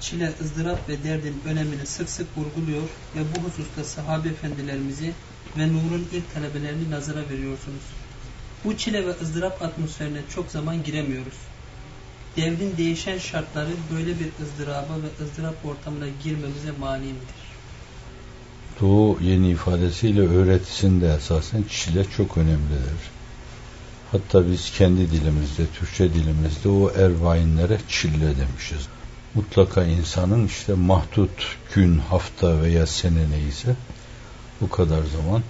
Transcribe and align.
çile, 0.00 0.32
ızdırap 0.42 0.88
ve 0.88 1.04
derdin 1.04 1.42
önemini 1.46 1.86
sık 1.86 2.10
sık 2.10 2.26
vurguluyor 2.36 2.82
ve 3.16 3.20
bu 3.34 3.48
hususta 3.48 3.84
sahabe 3.84 4.28
efendilerimizi 4.28 5.12
ve 5.58 5.68
Nur'un 5.68 6.08
ilk 6.12 6.34
talebelerini 6.34 6.90
nazara 6.90 7.28
veriyorsunuz. 7.30 7.82
Bu 8.64 8.76
çile 8.76 9.06
ve 9.06 9.14
ızdırap 9.22 9.62
atmosferine 9.62 10.20
çok 10.34 10.50
zaman 10.50 10.82
giremiyoruz. 10.82 11.38
Devrin 12.36 12.76
değişen 12.76 13.18
şartları 13.18 13.70
böyle 13.94 14.20
bir 14.20 14.28
ızdıraba 14.42 14.94
ve 15.02 15.24
ızdırap 15.24 15.64
ortamına 15.64 16.06
girmemize 16.24 16.70
mani 16.80 17.06
midir? 17.06 17.48
Doğu 18.80 19.18
yeni 19.22 19.50
ifadesiyle 19.50 20.20
öğretisinde 20.20 21.14
esasen 21.14 21.64
çile 21.70 22.04
çok 22.04 22.36
önemlidir. 22.36 23.10
Hatta 24.12 24.50
biz 24.50 24.70
kendi 24.70 25.10
dilimizde, 25.10 25.66
Türkçe 25.78 26.14
dilimizde 26.14 26.68
o 26.68 26.90
ervainlere 26.90 27.78
çille 27.88 28.36
demişiz. 28.36 28.88
Mutlaka 29.34 29.84
insanın 29.84 30.46
işte 30.46 30.74
mahdut 30.74 31.56
gün, 31.74 31.98
hafta 31.98 32.62
veya 32.62 32.86
sene 32.86 33.30
neyse 33.30 33.74
bu 34.60 34.70
kadar 34.70 35.02
zaman 35.16 35.42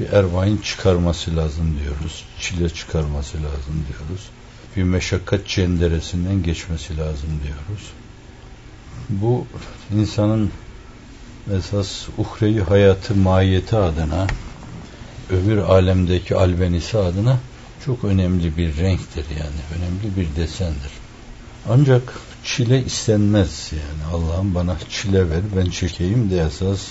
bir 0.00 0.12
ervain 0.12 0.56
çıkarması 0.58 1.36
lazım 1.36 1.78
diyoruz. 1.80 2.24
Çile 2.40 2.68
çıkarması 2.68 3.36
lazım 3.36 3.84
diyoruz. 3.88 4.28
Bir 4.76 4.82
meşakkat 4.82 5.46
cenderesinden 5.46 6.42
geçmesi 6.42 6.96
lazım 6.96 7.30
diyoruz. 7.44 7.92
Bu 9.08 9.46
insanın 9.96 10.50
esas 11.56 12.08
uhrevi 12.18 12.60
hayatı 12.60 13.14
mahiyeti 13.14 13.76
adına 13.76 14.26
öbür 15.30 15.56
alemdeki 15.56 16.36
albenisi 16.36 16.98
adına 16.98 17.38
çok 17.84 18.04
önemli 18.04 18.56
bir 18.56 18.76
renktir 18.76 19.24
yani 19.30 19.60
önemli 19.76 20.16
bir 20.16 20.36
desendir. 20.36 20.92
Ancak 21.68 22.14
çile 22.44 22.84
istenmez 22.84 23.72
yani 23.72 24.14
Allah'ım 24.14 24.54
bana 24.54 24.76
çile 24.90 25.30
ver 25.30 25.40
ben 25.56 25.70
çekeyim 25.70 26.30
de 26.30 26.40
esas 26.40 26.88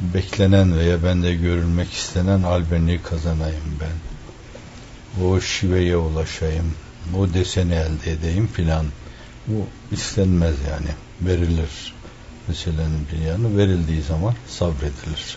beklenen 0.00 0.78
veya 0.78 1.02
bende 1.04 1.34
görülmek 1.34 1.92
istenen 1.92 2.42
albenliği 2.42 3.02
kazanayım 3.02 3.78
ben. 3.80 3.96
O 5.24 5.40
şiveye 5.40 5.96
ulaşayım, 5.96 6.74
o 7.16 7.34
deseni 7.34 7.74
elde 7.74 8.12
edeyim 8.12 8.46
filan. 8.46 8.86
Bu 9.46 9.66
istenmez 9.92 10.54
yani. 10.70 10.90
Verilir. 11.20 11.94
Meselenin 12.48 13.06
bir 13.12 13.26
yanı 13.26 13.58
verildiği 13.58 14.02
zaman 14.02 14.34
sabredilir. 14.48 15.36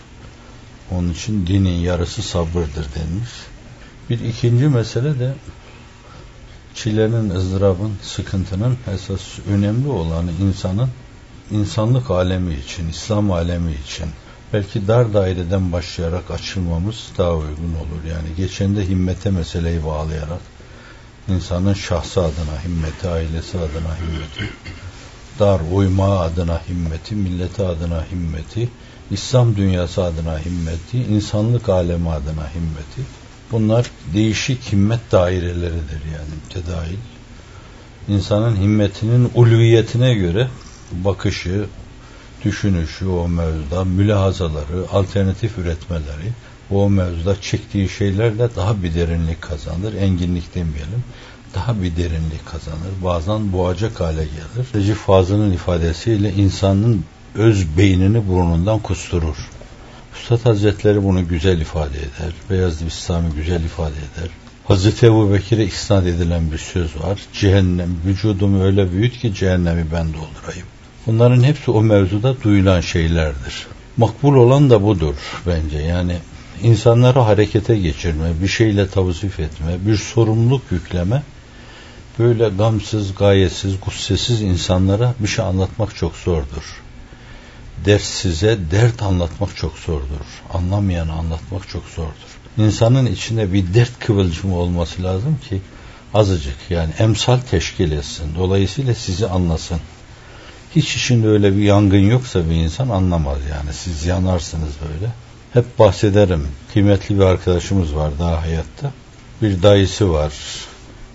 Onun 0.90 1.12
için 1.12 1.46
dinin 1.46 1.78
yarısı 1.78 2.22
sabırdır 2.22 2.86
denmiş. 2.94 3.30
Bir 4.10 4.20
ikinci 4.20 4.68
mesele 4.68 5.18
de 5.18 5.34
çilenin, 6.74 7.30
ızdırabın, 7.30 7.92
sıkıntının 8.02 8.76
esas 8.94 9.38
önemli 9.48 9.88
olanı 9.88 10.30
insanın 10.42 10.88
insanlık 11.50 12.10
alemi 12.10 12.54
için, 12.54 12.88
İslam 12.88 13.32
alemi 13.32 13.72
için 13.72 14.06
belki 14.52 14.88
dar 14.88 15.14
daireden 15.14 15.72
başlayarak 15.72 16.30
açılmamız 16.30 17.08
daha 17.18 17.34
uygun 17.34 17.74
olur. 17.74 18.04
Yani 18.10 18.28
geçen 18.36 18.76
de 18.76 18.88
himmete 18.88 19.30
meseleyi 19.30 19.84
bağlayarak 19.84 20.40
insanın 21.28 21.74
şahsı 21.74 22.20
adına 22.20 22.64
himmeti, 22.64 23.08
ailesi 23.08 23.58
adına 23.58 23.96
himmeti, 23.96 24.52
dar 25.38 25.60
uyma 25.72 26.18
adına 26.20 26.60
himmeti, 26.68 27.14
milleti 27.14 27.62
adına 27.62 28.04
himmeti, 28.12 28.68
İslam 29.10 29.56
dünyası 29.56 30.04
adına 30.04 30.38
himmeti, 30.38 30.98
insanlık 30.98 31.68
alemi 31.68 32.10
adına 32.10 32.54
himmeti. 32.54 33.19
Bunlar 33.52 33.90
değişik 34.14 34.72
himmet 34.72 35.12
daireleridir 35.12 36.02
yani 36.14 36.30
mütedail. 36.44 36.98
İnsanın 38.08 38.56
himmetinin 38.56 39.30
ulviyetine 39.34 40.14
göre 40.14 40.48
bakışı, 40.92 41.66
düşünüşü 42.44 43.06
o 43.06 43.28
mevzuda, 43.28 43.84
mülahazaları, 43.84 44.86
alternatif 44.92 45.58
üretmeleri, 45.58 46.32
o 46.70 46.90
mevzuda 46.90 47.40
çektiği 47.40 47.88
şeylerle 47.88 48.48
daha 48.56 48.82
bir 48.82 48.94
derinlik 48.94 49.42
kazanır. 49.42 49.94
Enginlik 49.94 50.54
demeyelim. 50.54 51.04
Daha 51.54 51.82
bir 51.82 51.96
derinlik 51.96 52.46
kazanır. 52.46 52.92
Bazen 53.04 53.52
boğacak 53.52 54.00
hale 54.00 54.24
gelir. 54.24 54.68
Recep 54.74 54.96
Fazıl'ın 54.96 55.52
ifadesiyle 55.52 56.32
insanın 56.32 57.04
öz 57.34 57.78
beynini 57.78 58.28
burnundan 58.28 58.78
kusturur. 58.78 59.49
Üstad 60.14 60.44
Hazretleri 60.44 61.04
bunu 61.04 61.28
güzel 61.28 61.60
ifade 61.60 61.98
eder. 61.98 62.32
Beyazlı 62.50 62.86
İslam'ı 62.86 63.30
güzel 63.36 63.64
ifade 63.64 63.90
eder. 63.90 64.30
Hazreti 64.64 65.06
Ebu 65.06 65.32
Bekir'e 65.32 65.64
isnat 65.64 66.06
edilen 66.06 66.52
bir 66.52 66.58
söz 66.58 66.96
var. 66.96 67.20
Cehennem, 67.32 67.96
vücudumu 68.06 68.62
öyle 68.62 68.92
büyüt 68.92 69.18
ki 69.18 69.34
cehennemi 69.34 69.86
ben 69.92 70.06
doldurayım. 70.06 70.66
Bunların 71.06 71.42
hepsi 71.42 71.70
o 71.70 71.82
mevzuda 71.82 72.42
duyulan 72.42 72.80
şeylerdir. 72.80 73.66
Makbul 73.96 74.34
olan 74.34 74.70
da 74.70 74.82
budur 74.82 75.14
bence. 75.46 75.78
Yani 75.78 76.16
insanları 76.62 77.18
harekete 77.18 77.78
geçirme, 77.78 78.30
bir 78.42 78.48
şeyle 78.48 78.88
tavzif 78.88 79.40
etme, 79.40 79.76
bir 79.86 79.96
sorumluluk 79.96 80.62
yükleme 80.70 81.22
böyle 82.18 82.48
gamsız, 82.48 83.14
gayetsiz, 83.14 83.74
gussesiz 83.84 84.42
insanlara 84.42 85.14
bir 85.18 85.28
şey 85.28 85.44
anlatmak 85.44 85.96
çok 85.96 86.16
zordur. 86.16 86.82
Ders 87.84 88.02
size 88.02 88.58
dert 88.70 89.02
anlatmak 89.02 89.56
çok 89.56 89.78
zordur. 89.78 90.26
Anlamayanı 90.52 91.12
anlatmak 91.12 91.68
çok 91.68 91.84
zordur. 91.84 92.30
İnsanın 92.58 93.06
içinde 93.06 93.52
bir 93.52 93.74
dert 93.74 93.98
kıvılcımı 93.98 94.56
olması 94.56 95.02
lazım 95.02 95.38
ki 95.48 95.60
azıcık 96.14 96.56
yani 96.70 96.90
emsal 96.98 97.38
teşkil 97.38 97.92
etsin. 97.92 98.34
Dolayısıyla 98.38 98.94
sizi 98.94 99.26
anlasın. 99.26 99.80
Hiç 100.76 100.96
içinde 100.96 101.28
öyle 101.28 101.56
bir 101.56 101.62
yangın 101.62 102.10
yoksa 102.10 102.50
bir 102.50 102.54
insan 102.54 102.88
anlamaz 102.88 103.38
yani. 103.50 103.72
Siz 103.72 104.06
yanarsınız 104.06 104.72
böyle. 104.88 105.12
Hep 105.52 105.78
bahsederim. 105.78 106.48
Kıymetli 106.72 107.18
bir 107.18 107.24
arkadaşımız 107.24 107.94
var 107.94 108.10
daha 108.18 108.42
hayatta. 108.42 108.92
Bir 109.42 109.62
dayısı 109.62 110.12
var. 110.12 110.32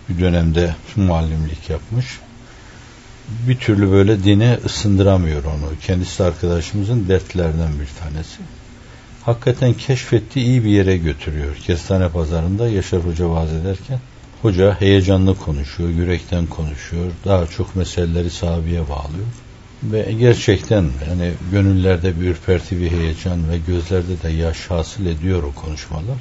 Bir 0.10 0.20
dönemde 0.20 0.76
muallimlik 0.96 1.70
yapmış. 1.70 2.06
Bir 3.28 3.58
türlü 3.58 3.92
böyle 3.92 4.24
dine 4.24 4.58
ısındıramıyor 4.66 5.44
onu. 5.44 5.72
Kendisi 5.82 6.24
arkadaşımızın 6.24 7.08
dertlerden 7.08 7.72
bir 7.80 7.90
tanesi. 8.00 8.38
Hakikaten 9.24 9.74
keşfetti 9.74 10.42
iyi 10.42 10.64
bir 10.64 10.70
yere 10.70 10.98
götürüyor. 10.98 11.56
Kestane 11.56 12.10
pazarında 12.10 12.70
Yaşar 12.70 13.00
Hoca 13.00 13.30
vaaz 13.30 13.54
ederken 13.54 14.00
Hoca 14.42 14.82
heyecanlı 14.82 15.38
konuşuyor, 15.38 15.90
yürekten 15.90 16.46
konuşuyor. 16.46 17.12
Daha 17.26 17.48
çok 17.48 17.76
meseleleri 17.76 18.30
sahabeye 18.30 18.82
bağlıyor. 18.82 19.28
Ve 19.84 20.12
gerçekten 20.20 20.90
hani 21.10 21.32
gönüllerde 21.52 22.22
bir 22.22 22.28
ürperti, 22.28 22.82
bir 22.82 22.92
heyecan 22.92 23.50
ve 23.50 23.58
gözlerde 23.68 24.22
de 24.24 24.30
yaş 24.30 24.58
hasıl 24.68 25.06
ediyor 25.06 25.44
o 25.44 25.52
konuşmalar. 25.52 26.18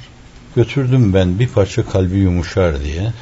Götürdüm 0.55 1.13
ben 1.13 1.39
bir 1.39 1.47
parça 1.47 1.85
kalbi 1.85 2.17
yumuşar 2.17 2.83
diye. 2.83 3.13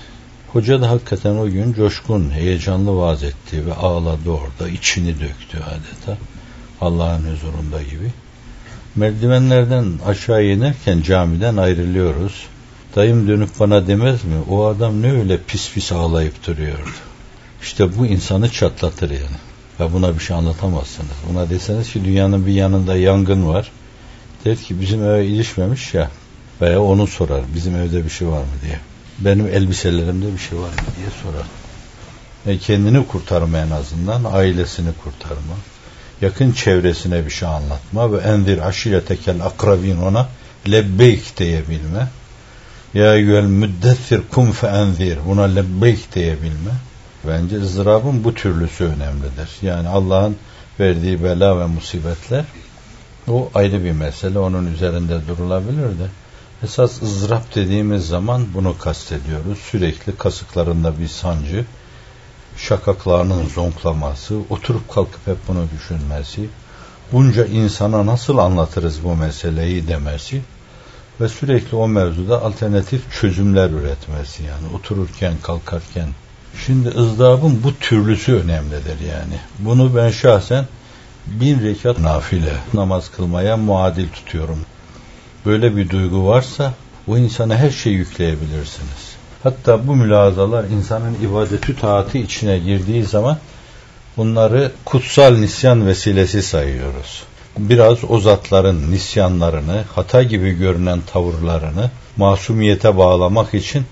Hoca 0.54 0.82
da 0.82 0.90
hakikaten 0.90 1.36
o 1.36 1.50
gün 1.50 1.74
coşkun, 1.74 2.30
heyecanlı 2.32 2.98
vaaz 2.98 3.24
etti 3.24 3.66
ve 3.66 3.74
ağladı 3.74 4.30
orada, 4.30 4.70
içini 4.70 5.20
döktü 5.20 5.58
adeta. 5.58 6.18
Allah'ın 6.82 7.24
huzurunda 7.34 7.84
gibi. 7.84 8.12
Merdivenlerden 8.96 9.86
aşağı 10.06 10.44
inerken 10.44 11.02
camiden 11.02 11.58
ayrılıyoruz. 11.58 12.46
Dayım 12.96 13.28
dönüp 13.28 13.50
bana 13.60 13.88
demez 13.88 14.24
mi? 14.24 14.36
O 14.50 14.66
adam 14.66 15.02
ne 15.02 15.12
öyle 15.12 15.40
pis 15.48 15.74
pis 15.74 15.92
ağlayıp 15.92 16.48
duruyordu. 16.48 16.90
İşte 17.62 17.98
bu 17.98 18.06
insanı 18.06 18.50
çatlatır 18.50 19.10
yani. 19.10 19.38
Ve 19.80 19.94
buna 19.94 20.14
bir 20.16 20.20
şey 20.20 20.36
anlatamazsınız. 20.36 21.16
Buna 21.30 21.50
deseniz 21.50 21.94
ki 21.94 22.06
dünyanın 22.06 22.46
bir 22.46 22.54
yanında 22.54 22.96
yangın 22.96 23.48
var. 23.48 23.72
Der 24.46 24.58
ki 24.58 24.82
bizim 24.82 25.04
eve 25.04 25.26
ilişmemiş 25.26 25.94
ya. 25.94 26.12
Veya 26.62 26.82
onu 26.82 27.08
sorar. 27.08 27.42
Bizim 27.56 27.76
evde 27.76 28.06
bir 28.06 28.10
şey 28.10 28.28
var 28.28 28.42
mı 28.42 28.54
diye. 28.66 28.80
Benim 29.26 29.48
elbiselerimde 29.48 30.34
bir 30.34 30.38
şey 30.38 30.58
var 30.58 30.70
mı 30.70 30.94
diye 30.98 31.10
sorar. 31.24 31.48
Ve 32.48 32.58
kendini 32.58 33.08
kurtarma 33.08 33.58
en 33.58 33.70
azından. 33.70 34.24
Ailesini 34.24 34.90
kurtarma. 35.04 35.56
Yakın 36.22 36.52
çevresine 36.52 37.26
bir 37.26 37.32
şey 37.32 37.48
anlatma. 37.48 38.14
Ve 38.14 38.18
endir 38.18 38.68
aşiretekel 38.68 39.46
akrabin 39.46 39.98
ona 39.98 40.28
lebbeyk 40.72 41.38
diyebilme. 41.38 42.08
Ya 42.94 43.16
yüel 43.16 43.44
müddessir 43.44 44.22
kum 44.32 44.52
fe 44.52 44.68
enzir. 44.68 45.18
Buna 45.28 45.44
lebbeyk 45.44 46.16
diyebilme 46.16 46.72
Bence 47.28 47.58
ızdırabın 47.58 48.24
bu 48.24 48.34
türlüsü 48.34 48.84
önemlidir. 48.84 49.50
Yani 49.62 49.88
Allah'ın 49.88 50.36
verdiği 50.80 51.24
bela 51.24 51.60
ve 51.60 51.66
musibetler 51.66 52.46
o 53.28 53.50
ayrı 53.54 53.84
bir 53.84 53.92
mesele. 53.92 54.40
Onun 54.40 54.74
üzerinde 54.74 55.28
durulabilir 55.28 56.00
de. 56.00 56.08
Esas 56.64 57.02
ızdırap 57.02 57.56
dediğimiz 57.56 58.08
zaman 58.08 58.46
bunu 58.54 58.78
kastediyoruz. 58.78 59.60
Sürekli 59.60 60.18
kasıklarında 60.18 61.00
bir 61.00 61.08
sancı, 61.08 61.66
şakaklarının 62.58 63.48
zonklaması, 63.48 64.36
oturup 64.50 64.90
kalkıp 64.94 65.28
hep 65.28 65.38
bunu 65.48 65.68
düşünmesi, 65.76 66.50
bunca 67.12 67.46
insana 67.46 68.06
nasıl 68.06 68.38
anlatırız 68.38 69.04
bu 69.04 69.16
meseleyi 69.16 69.88
demesi 69.88 70.42
ve 71.22 71.30
sürekli 71.30 71.78
o 71.78 71.88
mevzuda 71.88 72.42
alternatif 72.42 73.02
çözümler 73.22 73.70
üretmesi 73.70 74.44
yani 74.44 74.76
otururken 74.76 75.34
kalkarken 75.44 76.10
Şimdi 76.66 76.90
ızdırabın 76.90 77.64
bu 77.64 77.76
türlüsü 77.76 78.34
önemlidir 78.34 79.00
yani. 79.00 79.40
Bunu 79.60 79.96
ben 79.96 80.10
şahsen 80.10 80.66
bin 81.28 81.64
rekat 81.64 82.00
nafile 82.00 82.54
namaz 82.74 83.12
kılmaya 83.12 83.58
muadil 83.58 84.10
tutuyorum. 84.10 84.60
Böyle 85.46 85.78
bir 85.78 85.90
duygu 85.90 86.28
varsa 86.28 86.74
o 87.08 87.18
insana 87.18 87.56
her 87.56 87.70
şeyi 87.70 87.96
yükleyebilirsiniz. 87.96 89.14
Hatta 89.44 89.88
bu 89.88 89.96
mülazalar 89.96 90.64
insanın 90.64 91.16
ibadeti 91.24 91.76
taati 91.76 92.20
içine 92.20 92.60
girdiği 92.60 93.04
zaman 93.04 93.38
bunları 94.18 94.72
kutsal 94.86 95.36
nisyan 95.36 95.88
vesilesi 95.88 96.44
sayıyoruz. 96.44 97.24
Biraz 97.58 97.98
o 98.10 98.20
zatların 98.20 98.92
nisyanlarını, 98.92 99.84
hata 99.96 100.24
gibi 100.24 100.52
görünen 100.52 101.02
tavırlarını 101.14 101.92
masumiyete 102.18 102.98
bağlamak 102.98 103.54
için 103.54 103.86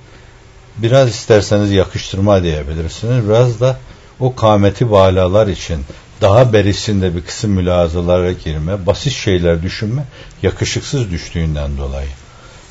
biraz 0.78 1.10
isterseniz 1.10 1.72
yakıştırma 1.72 2.44
diyebilirsiniz. 2.44 3.30
Biraz 3.30 3.60
da 3.60 3.78
o 4.20 4.36
kameti 4.36 4.92
balalar 4.92 5.48
için 5.48 5.86
daha 6.22 6.54
berisinde 6.54 7.16
bir 7.16 7.22
kısım 7.22 7.52
mülazalara 7.52 8.32
girme, 8.32 8.86
basit 8.86 9.14
şeyler 9.14 9.64
düşünme 9.64 10.04
yakışıksız 10.44 11.12
düştüğünden 11.12 11.78
dolayı. 11.78 12.10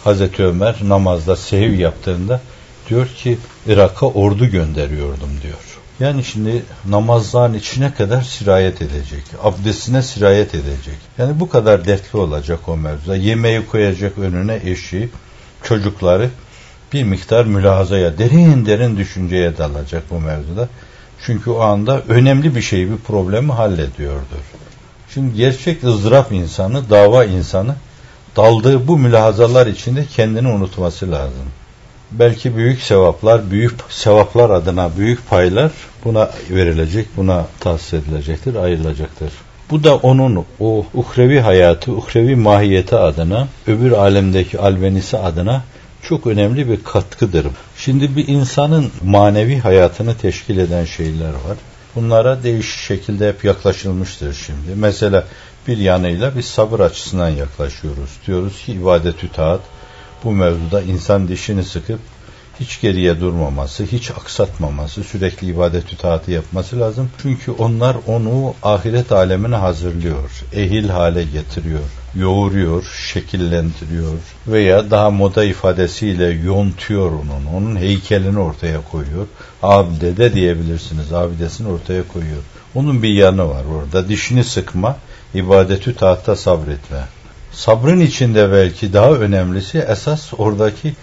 Hazreti 0.05 0.45
Ömer 0.45 0.77
namazda 0.83 1.37
sehiv 1.37 1.79
yaptığında 1.79 2.41
diyor 2.89 3.07
ki 3.07 3.39
Irak'a 3.67 4.07
ordu 4.07 4.47
gönderiyordum 4.47 5.31
diyor. 5.43 5.81
Yani 6.01 6.25
şimdi 6.25 6.63
namazların 6.89 7.55
içine 7.55 7.95
kadar 7.95 8.23
sirayet 8.23 8.83
edecek. 8.83 9.23
Abdestine 9.43 10.03
sirayet 10.03 10.55
edecek. 10.55 10.97
Yani 11.19 11.41
bu 11.41 11.49
kadar 11.49 11.85
dertli 11.85 12.17
olacak 12.17 12.69
o 12.69 12.77
mevzuda. 12.77 13.17
Yemeği 13.17 13.67
koyacak 13.67 14.19
önüne 14.19 14.61
eşi, 14.65 15.09
çocukları 15.63 16.31
bir 16.93 17.03
miktar 17.03 17.45
mülahazaya, 17.45 18.19
derin 18.19 18.67
derin 18.67 18.97
düşünceye 18.97 19.59
dalacak 19.59 20.03
bu 20.11 20.21
mevzuda. 20.21 20.69
Çünkü 21.27 21.51
o 21.51 21.61
anda 21.61 22.03
önemli 22.09 22.55
bir 22.57 22.63
şeyi, 22.63 22.91
bir 22.91 22.97
problemi 22.97 23.53
hallediyordur. 23.53 24.45
Şimdi 25.15 25.37
gerçek 25.37 25.85
ızdırap 25.85 26.33
insanı, 26.33 26.91
dava 26.91 27.25
insanı 27.25 27.75
daldığı 28.37 28.89
bu 28.89 28.99
mülahazalar 28.99 29.67
içinde 29.67 30.07
kendini 30.07 30.49
unutması 30.49 31.11
lazım. 31.11 31.47
Belki 32.11 32.57
büyük 32.57 32.83
sevaplar, 32.83 33.51
büyük 33.51 33.73
sevaplar 33.89 34.51
adına 34.51 34.91
büyük 34.97 35.31
paylar 35.31 35.71
buna 36.05 36.31
verilecek, 36.51 37.07
buna 37.17 37.47
tahsis 37.61 37.95
edilecektir, 37.95 38.55
ayrılacaktır. 38.55 39.33
Bu 39.71 39.85
da 39.85 39.97
onun 39.97 40.45
o 40.61 40.87
uhrevi 40.95 41.41
hayatı, 41.41 41.93
uhrevi 41.93 42.37
mahiyeti 42.37 42.97
adına, 42.97 43.49
öbür 43.67 43.93
alemdeki 43.93 44.59
albenisi 44.59 45.19
adına 45.19 45.63
çok 46.03 46.27
önemli 46.27 46.69
bir 46.69 46.85
katkıdır. 46.85 47.47
Şimdi 47.85 48.17
bir 48.17 48.29
insanın 48.29 48.91
manevi 49.05 49.59
hayatını 49.59 50.17
teşkil 50.17 50.59
eden 50.59 50.85
şeyler 50.85 51.29
var. 51.29 51.57
Bunlara 51.95 52.43
değişik 52.43 52.81
şekilde 52.81 53.29
hep 53.29 53.45
yaklaşılmıştır 53.45 54.35
şimdi. 54.35 54.75
Mesela 54.77 55.25
bir 55.69 55.79
yanıyla 55.79 56.37
bir 56.37 56.43
sabır 56.43 56.81
açısından 56.81 57.29
yaklaşıyoruz. 57.29 58.11
Diyoruz 58.27 58.63
ki 58.65 58.73
ibadet-ü 58.73 59.33
taat 59.33 59.61
bu 60.25 60.33
mevzuda 60.33 60.83
insan 60.83 61.29
dişini 61.29 61.65
sıkıp 61.65 62.01
hiç 62.61 62.81
geriye 62.81 63.21
durmaması, 63.21 63.85
hiç 63.85 64.11
aksatmaması, 64.11 65.05
sürekli 65.05 65.47
ibadet-ü 65.47 65.97
taatı 65.97 66.31
yapması 66.31 66.81
lazım. 66.81 67.11
Çünkü 67.23 67.51
onlar 67.51 67.97
onu 68.07 68.55
ahiret 68.63 69.13
alemine 69.13 69.57
hazırlıyor, 69.57 70.31
ehil 70.53 70.89
hale 70.89 71.25
getiriyor, 71.25 71.81
yoğuruyor, 72.15 72.85
şekillendiriyor 73.13 74.19
veya 74.47 74.91
daha 74.91 75.11
moda 75.11 75.45
ifadesiyle 75.45 76.27
yontuyor 76.27 77.13
onun, 77.13 77.47
onun 77.57 77.77
heykelini 77.77 78.39
ortaya 78.39 78.81
koyuyor. 78.91 79.27
Abide 79.63 80.17
de 80.17 80.33
diyebilirsiniz, 80.33 81.13
abidesini 81.13 81.69
ortaya 81.69 82.09
koyuyor. 82.09 82.43
Onun 82.75 83.03
bir 83.03 83.09
yanı 83.09 83.49
var 83.49 83.65
orada, 83.77 84.09
dişini 84.09 84.45
sıkma, 84.45 84.97
ibadetü 85.35 85.97
taatta 85.97 86.37
sabretme. 86.37 86.99
Sabrın 87.53 88.01
içinde 88.01 88.53
belki 88.53 88.93
daha 88.93 89.11
önemlisi 89.11 89.79
esas 89.79 90.33
oradaki 90.39 90.95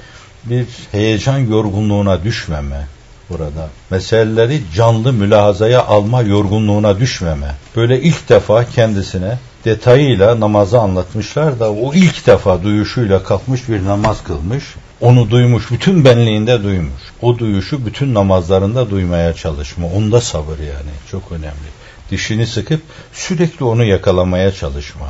bir 0.45 0.65
heyecan 0.91 1.37
yorgunluğuna 1.37 2.23
düşmeme 2.23 2.87
burada. 3.29 3.69
Meseleleri 3.89 4.61
canlı 4.75 5.13
mülahazaya 5.13 5.85
alma 5.85 6.21
yorgunluğuna 6.21 6.99
düşmeme. 6.99 7.55
Böyle 7.75 8.01
ilk 8.01 8.29
defa 8.29 8.65
kendisine 8.65 9.37
detayıyla 9.67 10.39
namazı 10.39 10.79
anlatmışlar 10.79 11.59
da 11.59 11.71
o 11.71 11.93
ilk 11.93 12.27
defa 12.27 12.63
duyuşuyla 12.63 13.23
kalkmış 13.23 13.69
bir 13.69 13.85
namaz 13.85 14.23
kılmış. 14.23 14.63
Onu 15.01 15.31
duymuş, 15.31 15.71
bütün 15.71 16.05
benliğinde 16.05 16.63
duymuş. 16.63 17.01
O 17.21 17.37
duyuşu 17.37 17.85
bütün 17.85 18.13
namazlarında 18.13 18.89
duymaya 18.89 19.33
çalışma. 19.33 19.87
Onda 19.87 20.21
sabır 20.21 20.59
yani 20.59 20.91
çok 21.11 21.31
önemli. 21.31 21.69
Dişini 22.11 22.47
sıkıp 22.47 22.81
sürekli 23.13 23.65
onu 23.65 23.83
yakalamaya 23.83 24.51
çalışma 24.51 25.07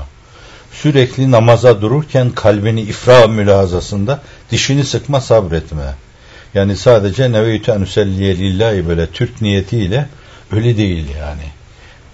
sürekli 0.81 1.31
namaza 1.31 1.81
dururken 1.81 2.29
kalbini 2.29 2.81
ifra 2.81 3.27
mülazasında 3.27 4.21
dişini 4.51 4.83
sıkma 4.83 5.21
sabretme. 5.21 5.93
Yani 6.53 6.77
sadece 6.77 7.31
neveytü 7.31 7.71
enüselliye 7.71 8.37
lillahi 8.37 8.87
böyle 8.87 9.07
Türk 9.07 9.41
niyetiyle 9.41 10.09
öyle 10.51 10.77
değil 10.77 11.05
yani. 11.19 11.56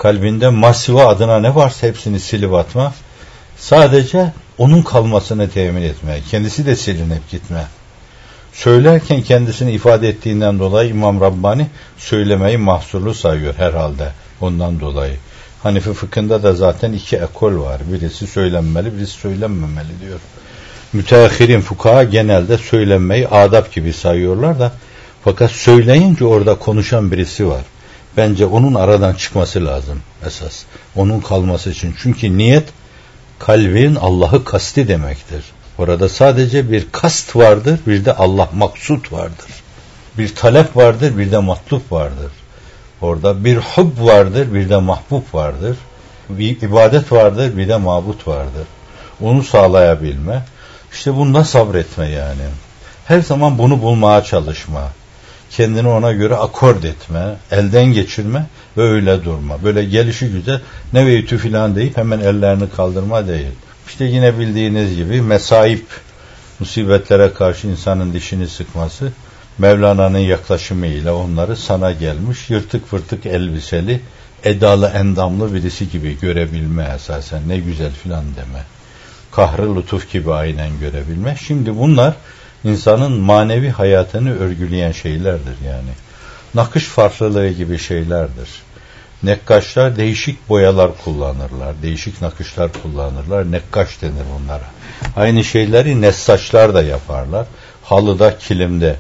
Kalbinde 0.04 0.50
masiva 0.50 1.08
adına 1.08 1.40
ne 1.40 1.56
varsa 1.56 1.88
hepsini 1.88 2.20
silip 2.20 2.54
atma. 2.54 2.94
Sadece 3.58 4.34
onun 4.58 4.82
kalmasını 4.82 5.50
temin 5.50 5.82
etme. 5.82 6.20
Kendisi 6.32 6.66
de 6.66 6.76
silinip 6.76 7.30
gitme. 7.32 7.66
Söylerken 8.54 9.22
kendisini 9.22 9.72
ifade 9.72 10.10
ettiğinden 10.10 10.60
dolayı 10.60 10.90
İmam 10.90 11.22
Rabbani 11.22 11.68
söylemeyi 11.98 12.58
mahsurlu 12.58 13.14
sayıyor 13.14 13.54
herhalde 13.58 14.12
ondan 14.42 14.80
dolayı. 14.80 15.16
Hanifi 15.64 15.94
fıkhında 15.94 16.44
da 16.44 16.54
zaten 16.54 16.94
iki 16.94 17.16
ekol 17.16 17.56
var. 17.56 17.82
Birisi 17.94 18.28
söylenmeli, 18.28 18.98
birisi 18.98 19.14
söylenmemeli 19.14 20.00
diyor. 20.02 20.20
Müteahhirin 20.94 21.62
fukaha 21.62 22.04
genelde 22.04 22.58
söylenmeyi 22.58 23.28
adap 23.28 23.74
gibi 23.74 23.94
sayıyorlar 23.94 24.60
da 24.60 24.72
fakat 25.24 25.52
söyleyince 25.52 26.26
orada 26.26 26.56
konuşan 26.56 27.12
birisi 27.12 27.48
var. 27.48 27.62
Bence 28.18 28.46
onun 28.46 28.74
aradan 28.74 29.14
çıkması 29.14 29.66
lazım 29.66 30.02
esas. 30.28 30.64
Onun 30.96 31.20
kalması 31.20 31.70
için. 31.70 31.96
Çünkü 32.02 32.38
niyet 32.38 32.70
kalbin 33.40 33.96
Allah'ı 33.96 34.44
kasti 34.44 34.88
demektir. 34.88 35.44
Orada 35.78 36.10
sadece 36.10 36.72
bir 36.72 36.88
kast 36.92 37.36
vardır, 37.36 37.80
bir 37.88 38.06
de 38.06 38.14
Allah 38.14 38.50
maksut 38.54 39.12
vardır. 39.12 39.50
Bir 40.18 40.36
talep 40.36 40.78
vardır, 40.78 41.18
bir 41.18 41.32
de 41.32 41.38
matlup 41.38 41.92
vardır. 41.92 42.32
Orada 43.02 43.46
bir 43.46 43.58
hub 43.58 44.06
vardır, 44.06 44.54
bir 44.54 44.70
de 44.70 44.78
mahbub 44.78 45.24
vardır. 45.34 45.78
Bir 46.30 46.62
ibadet 46.62 47.12
vardır, 47.12 47.58
bir 47.58 47.70
de 47.70 47.78
mabut 47.78 48.28
vardır. 48.28 48.68
Onu 49.22 49.44
sağlayabilme. 49.44 50.46
İşte 50.94 51.16
bunda 51.16 51.44
sabretme 51.44 52.10
yani. 52.10 52.42
Her 53.06 53.22
zaman 53.22 53.58
bunu 53.58 53.82
bulmaya 53.82 54.24
çalışma. 54.24 54.82
Kendini 55.58 55.88
ona 55.88 56.12
göre 56.12 56.36
akord 56.36 56.84
etme, 56.84 57.36
elden 57.52 57.86
geçirme 57.86 58.46
ve 58.78 58.82
öyle 58.82 59.24
durma. 59.24 59.64
Böyle 59.64 59.86
gelişi 59.86 60.28
güzel 60.28 60.62
ne 60.94 61.06
veytü 61.06 61.38
filan 61.38 61.76
deyip 61.76 61.98
hemen 61.98 62.20
ellerini 62.20 62.70
kaldırma 62.70 63.28
değil. 63.28 63.52
İşte 63.88 64.06
yine 64.06 64.40
bildiğiniz 64.40 64.96
gibi 64.96 65.22
mesaip 65.22 65.86
musibetlere 66.60 67.34
karşı 67.34 67.68
insanın 67.68 68.14
dişini 68.14 68.48
sıkması 68.48 69.12
Mevlana'nın 69.58 70.18
yaklaşımıyla 70.18 71.16
onları 71.16 71.58
sana 71.58 71.92
gelmiş 71.92 72.50
yırtık 72.50 72.88
fırtık 72.88 73.26
elbiseli, 73.26 74.02
edalı 74.44 74.88
endamlı 74.88 75.54
birisi 75.54 75.90
gibi 75.90 76.20
görebilme 76.20 76.92
esasen 76.96 77.42
ne 77.48 77.58
güzel 77.58 77.92
filan 77.92 78.24
deme. 78.36 78.64
Kahrı 79.32 79.76
lütuf 79.76 80.12
gibi 80.12 80.34
aynen 80.34 80.80
görebilme. 80.80 81.36
Şimdi 81.48 81.78
bunlar 81.78 82.14
insanın 82.64 83.12
manevi 83.12 83.70
hayatını 83.70 84.40
örgüleyen 84.40 84.92
şeylerdir 84.92 85.56
yani. 85.68 85.90
Nakış 86.54 86.84
farklılığı 86.84 87.50
gibi 87.50 87.78
şeylerdir. 87.78 88.50
Nekkaşlar 89.24 89.96
değişik 89.96 90.50
boyalar 90.50 90.92
kullanırlar, 91.04 91.82
değişik 91.82 92.22
nakışlar 92.22 92.70
kullanırlar. 92.84 93.52
Nekkaş 93.52 94.02
denir 94.02 94.26
bunlara. 94.40 94.66
Aynı 95.16 95.44
şeyleri 95.44 96.02
nessaçlar 96.02 96.74
da 96.74 96.84
yaparlar. 96.84 97.46
Halıda, 97.84 98.38
kilimde, 98.38 98.96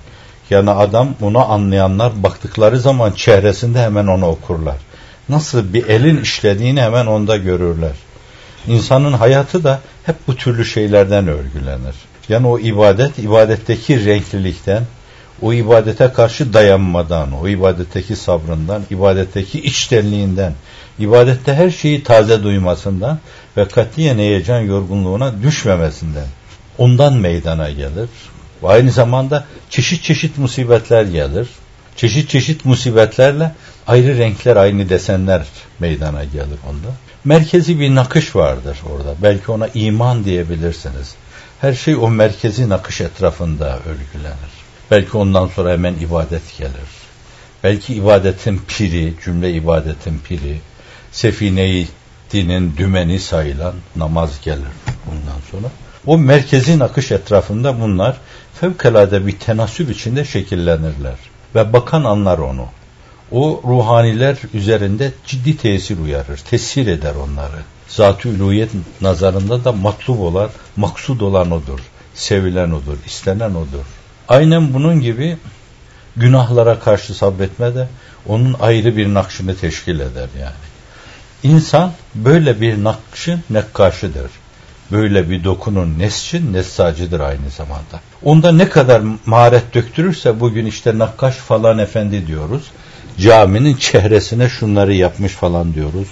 yani 0.49 0.69
adam 0.69 1.15
onu 1.21 1.51
anlayanlar 1.51 2.23
baktıkları 2.23 2.79
zaman 2.79 3.11
çehresinde 3.11 3.81
hemen 3.81 4.07
onu 4.07 4.27
okurlar. 4.27 4.77
Nasıl 5.29 5.73
bir 5.73 5.87
elin 5.87 6.21
işlediğini 6.21 6.81
hemen 6.81 7.05
onda 7.05 7.37
görürler. 7.37 7.95
İnsanın 8.67 9.13
hayatı 9.13 9.63
da 9.63 9.79
hep 10.03 10.15
bu 10.27 10.35
türlü 10.35 10.65
şeylerden 10.65 11.27
örgülenir. 11.27 11.95
Yani 12.29 12.47
o 12.47 12.59
ibadet, 12.59 13.19
ibadetteki 13.19 14.05
renklilikten, 14.05 14.83
o 15.41 15.53
ibadete 15.53 16.11
karşı 16.13 16.53
dayanmadan, 16.53 17.31
o 17.31 17.47
ibadetteki 17.47 18.15
sabrından, 18.15 18.83
ibadetteki 18.91 19.61
içtenliğinden, 19.61 20.53
ibadette 20.99 21.53
her 21.53 21.69
şeyi 21.69 22.03
taze 22.03 22.43
duymasından 22.43 23.19
ve 23.57 23.67
katiyen 23.67 24.17
heyecan 24.17 24.59
yorgunluğuna 24.59 25.43
düşmemesinden 25.43 26.27
ondan 26.77 27.13
meydana 27.13 27.69
gelir. 27.69 28.09
Aynı 28.63 28.91
zamanda 28.91 29.45
çeşit 29.69 30.03
çeşit 30.03 30.37
musibetler 30.37 31.03
gelir. 31.03 31.47
Çeşit 31.95 32.29
çeşit 32.29 32.65
musibetlerle 32.65 33.51
ayrı 33.87 34.17
renkler, 34.17 34.55
aynı 34.55 34.89
desenler 34.89 35.45
meydana 35.79 36.23
gelir 36.23 36.59
onda. 36.69 36.95
Merkezi 37.25 37.79
bir 37.79 37.95
nakış 37.95 38.35
vardır 38.35 38.77
orada. 38.95 39.15
Belki 39.23 39.51
ona 39.51 39.67
iman 39.67 40.25
diyebilirsiniz. 40.25 41.15
Her 41.63 41.73
şey 41.73 41.95
o 41.95 42.09
merkezi 42.09 42.69
nakış 42.69 43.01
etrafında 43.01 43.79
örgülenir. 43.79 44.53
Belki 44.91 45.17
ondan 45.17 45.47
sonra 45.47 45.71
hemen 45.71 45.93
ibadet 45.93 46.57
gelir. 46.57 46.89
Belki 47.63 47.93
ibadetin 47.93 48.61
piri, 48.67 49.13
cümle 49.25 49.53
ibadetin 49.53 50.19
piri, 50.19 50.59
sefine 51.11 51.85
dinin 52.31 52.77
dümeni 52.77 53.19
sayılan 53.19 53.73
namaz 53.95 54.41
gelir 54.41 54.73
bundan 55.05 55.39
sonra. 55.51 55.67
O 56.05 56.17
merkezin 56.17 56.79
akış 56.79 57.11
etrafında 57.11 57.79
bunlar 57.79 58.17
fevkalade 58.53 59.27
bir 59.27 59.39
tenasüp 59.39 59.91
içinde 59.91 60.25
şekillenirler. 60.25 61.17
Ve 61.55 61.73
bakan 61.73 62.03
anlar 62.03 62.37
onu. 62.37 62.65
O 63.31 63.61
ruhaniler 63.67 64.37
üzerinde 64.53 65.11
ciddi 65.25 65.57
tesir 65.57 65.97
uyarır, 65.97 66.37
tesir 66.37 66.87
eder 66.87 67.15
onları. 67.15 67.61
Zat-ı 67.95 68.29
üluyet 68.29 68.69
nazarında 69.01 69.63
da 69.63 69.71
matlub 69.71 70.19
olan, 70.19 70.49
maksud 70.75 71.19
olan 71.19 71.51
odur. 71.51 71.79
Sevilen 72.13 72.71
odur, 72.71 72.97
istenen 73.05 73.51
odur. 73.51 73.85
Aynen 74.27 74.73
bunun 74.73 75.01
gibi 75.01 75.37
günahlara 76.15 76.79
karşı 76.79 77.13
sabretme 77.13 77.75
de 77.75 77.87
onun 78.27 78.55
ayrı 78.59 78.97
bir 78.97 79.13
nakşını 79.13 79.57
teşkil 79.57 79.99
eder 79.99 80.27
yani. 80.39 80.63
İnsan 81.43 81.91
böyle 82.15 82.61
bir 82.61 82.83
nakşın 82.83 83.43
nekkaşıdır. 83.49 84.31
Böyle 84.91 85.29
bir 85.29 85.43
dokunun 85.43 85.99
nesçin 85.99 86.53
nessacıdır 86.53 87.19
aynı 87.19 87.49
zamanda. 87.57 88.01
Onda 88.23 88.51
ne 88.51 88.69
kadar 88.69 89.01
maharet 89.25 89.73
döktürürse 89.73 90.39
bugün 90.39 90.65
işte 90.65 90.97
nakkaş 90.97 91.35
falan 91.35 91.77
efendi 91.77 92.27
diyoruz. 92.27 92.63
Caminin 93.17 93.75
çehresine 93.75 94.49
şunları 94.49 94.93
yapmış 94.93 95.31
falan 95.31 95.73
diyoruz. 95.73 96.07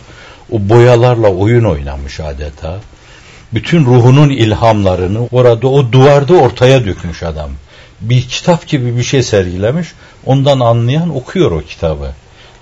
O 0.52 0.70
boyalarla 0.70 1.28
oyun 1.28 1.64
oynamış 1.64 2.20
adeta. 2.20 2.80
Bütün 3.54 3.86
ruhunun 3.86 4.30
ilhamlarını 4.30 5.28
orada 5.32 5.68
o 5.68 5.92
duvarda 5.92 6.34
ortaya 6.34 6.86
dökmüş 6.86 7.24
adam 7.24 7.50
bir 8.02 8.22
kitap 8.22 8.68
gibi 8.68 8.98
bir 8.98 9.04
şey 9.04 9.24
sergilemiş. 9.24 9.94
Ondan 10.26 10.60
anlayan 10.60 11.16
okuyor 11.16 11.52
o 11.52 11.62
kitabı. 11.62 12.12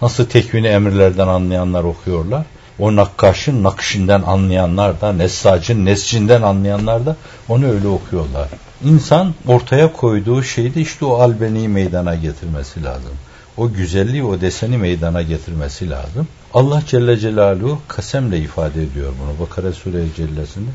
Nasıl 0.01 0.25
tekvini 0.25 0.67
emirlerden 0.67 1.27
anlayanlar 1.27 1.83
okuyorlar. 1.83 2.45
O 2.79 2.95
nakkaşın 2.95 3.63
nakşinden 3.63 4.21
anlayanlar 4.21 5.01
da, 5.01 5.13
nessacın 5.13 5.85
nescinden 5.85 6.41
anlayanlar 6.41 7.05
da 7.05 7.15
onu 7.49 7.67
öyle 7.67 7.87
okuyorlar. 7.87 8.49
İnsan 8.83 9.33
ortaya 9.47 9.93
koyduğu 9.93 10.43
şeyde 10.43 10.81
işte 10.81 11.05
o 11.05 11.13
albeniyi 11.13 11.67
meydana 11.67 12.15
getirmesi 12.15 12.83
lazım. 12.83 13.13
O 13.57 13.71
güzelliği, 13.71 14.23
o 14.23 14.41
deseni 14.41 14.77
meydana 14.77 15.21
getirmesi 15.21 15.89
lazım. 15.89 16.27
Allah 16.53 16.81
Celle 16.87 17.17
Celaluhu 17.17 17.79
kasemle 17.87 18.37
ifade 18.37 18.83
ediyor 18.83 19.13
bunu. 19.21 19.47
Bakara 19.47 19.73
Sure 19.73 20.05
Cellesi'nde. 20.15 20.69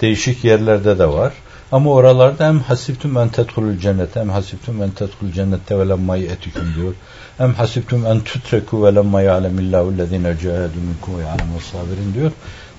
Değişik 0.00 0.44
yerlerde 0.44 0.98
de 0.98 1.08
var. 1.08 1.32
Ama 1.72 1.90
oralarda 1.90 2.46
hem 2.46 2.60
hasibtum 2.60 3.16
en 3.16 3.28
tedhulul 3.28 3.78
cennete 3.78 4.20
hem 4.20 4.30
hasibtum 4.30 4.82
en 4.82 4.90
tedhulul 4.90 5.32
cennete 5.32 5.78
ve 5.78 5.88
lemma 5.88 6.16
ye'etikum 6.16 6.74
diyor. 6.76 6.94
Hem 7.38 7.54
hasibtum 7.54 8.06
en 8.06 8.20
tutreku 8.20 8.84
ve 8.84 8.94
lemma 8.94 9.22
ya'lemillahu 9.22 9.98
lezine 9.98 10.36
cehadu 10.42 10.80
minkum 10.88 11.18
ve 11.18 11.22
ya'lemu 11.22 11.60
sabirin 11.72 12.14
diyor. 12.14 12.30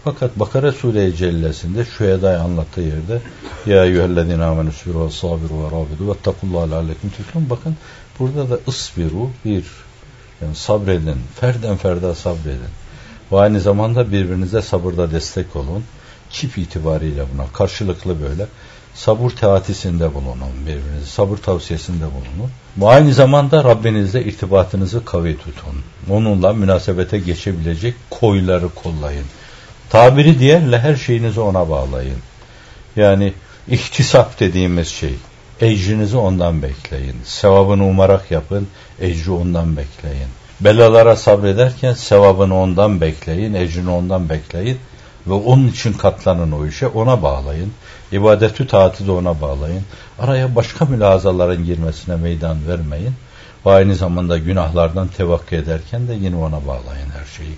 Fakat 0.03 0.39
Bakara 0.39 0.71
Sure-i 0.71 1.15
Cellesi'nde 1.15 1.85
şu 1.85 2.03
edayı 2.03 2.39
anlattığı 2.39 2.81
yerde 2.81 3.21
Ya 3.65 3.85
eyyühellezine 3.85 4.43
amenü 4.43 4.71
sürü 4.71 4.99
ve 4.99 5.09
sabiru 5.09 5.63
ve 5.63 5.67
rabidu 5.67 6.11
ve 6.11 6.13
takullaha 6.23 6.69
leallekum 6.69 7.09
tüflun. 7.09 7.49
Bakın 7.49 7.75
burada 8.19 8.49
da 8.49 8.59
ısbiru 8.67 9.29
bir 9.45 9.63
yani 10.41 10.55
sabredin. 10.55 11.17
Ferden 11.39 11.77
ferda 11.77 12.15
sabredin. 12.15 12.71
Ve 13.31 13.39
aynı 13.39 13.61
zamanda 13.61 14.11
birbirinize 14.11 14.61
sabırda 14.61 15.11
destek 15.11 15.55
olun. 15.55 15.83
Çift 16.29 16.57
itibariyle 16.57 17.23
buna 17.33 17.47
karşılıklı 17.53 18.21
böyle 18.21 18.45
sabır 18.93 19.29
teatisinde 19.29 20.13
bulunun 20.13 20.51
birbirinize, 20.61 21.05
sabır 21.05 21.37
tavsiyesinde 21.37 22.05
bulunun. 22.05 22.51
Bu 22.75 22.89
aynı 22.89 23.13
zamanda 23.13 23.63
Rabbinizle 23.63 24.23
irtibatınızı 24.23 25.05
kavi 25.05 25.37
tutun. 25.37 25.83
Onunla 26.09 26.53
münasebete 26.53 27.19
geçebilecek 27.19 27.95
koyları 28.09 28.69
kollayın. 28.69 29.25
Tabiri 29.89 30.39
diğerle 30.39 30.79
her 30.79 30.95
şeyinizi 30.95 31.39
ona 31.39 31.69
bağlayın. 31.69 32.17
Yani 32.95 33.33
ihtisap 33.67 34.39
dediğimiz 34.39 34.87
şey. 34.87 35.13
Ecrinizi 35.61 36.17
ondan 36.17 36.61
bekleyin. 36.61 37.15
Sevabını 37.23 37.85
umarak 37.85 38.31
yapın, 38.31 38.67
ecri 39.01 39.31
ondan 39.31 39.77
bekleyin. 39.77 40.27
Belalara 40.61 41.15
sabrederken 41.15 41.93
sevabını 41.93 42.59
ondan 42.59 43.01
bekleyin, 43.01 43.53
ecrini 43.53 43.89
ondan 43.89 44.29
bekleyin 44.29 44.77
ve 45.27 45.33
onun 45.33 45.67
için 45.67 45.93
katlanın 45.93 46.51
o 46.51 46.65
işe, 46.65 46.87
ona 46.87 47.23
bağlayın. 47.23 47.73
İbadetü 48.11 48.67
taati 48.67 49.07
de 49.07 49.11
ona 49.11 49.41
bağlayın. 49.41 49.83
Araya 50.19 50.55
başka 50.55 50.85
mülazaların 50.85 51.65
girmesine 51.65 52.15
meydan 52.15 52.67
vermeyin. 52.67 53.13
Ve 53.65 53.71
aynı 53.71 53.95
zamanda 53.95 54.37
günahlardan 54.37 55.07
tevakkü 55.07 55.55
ederken 55.55 56.07
de 56.07 56.13
yine 56.13 56.35
ona 56.35 56.67
bağlayın 56.67 57.09
her 57.19 57.25
şeyi. 57.37 57.55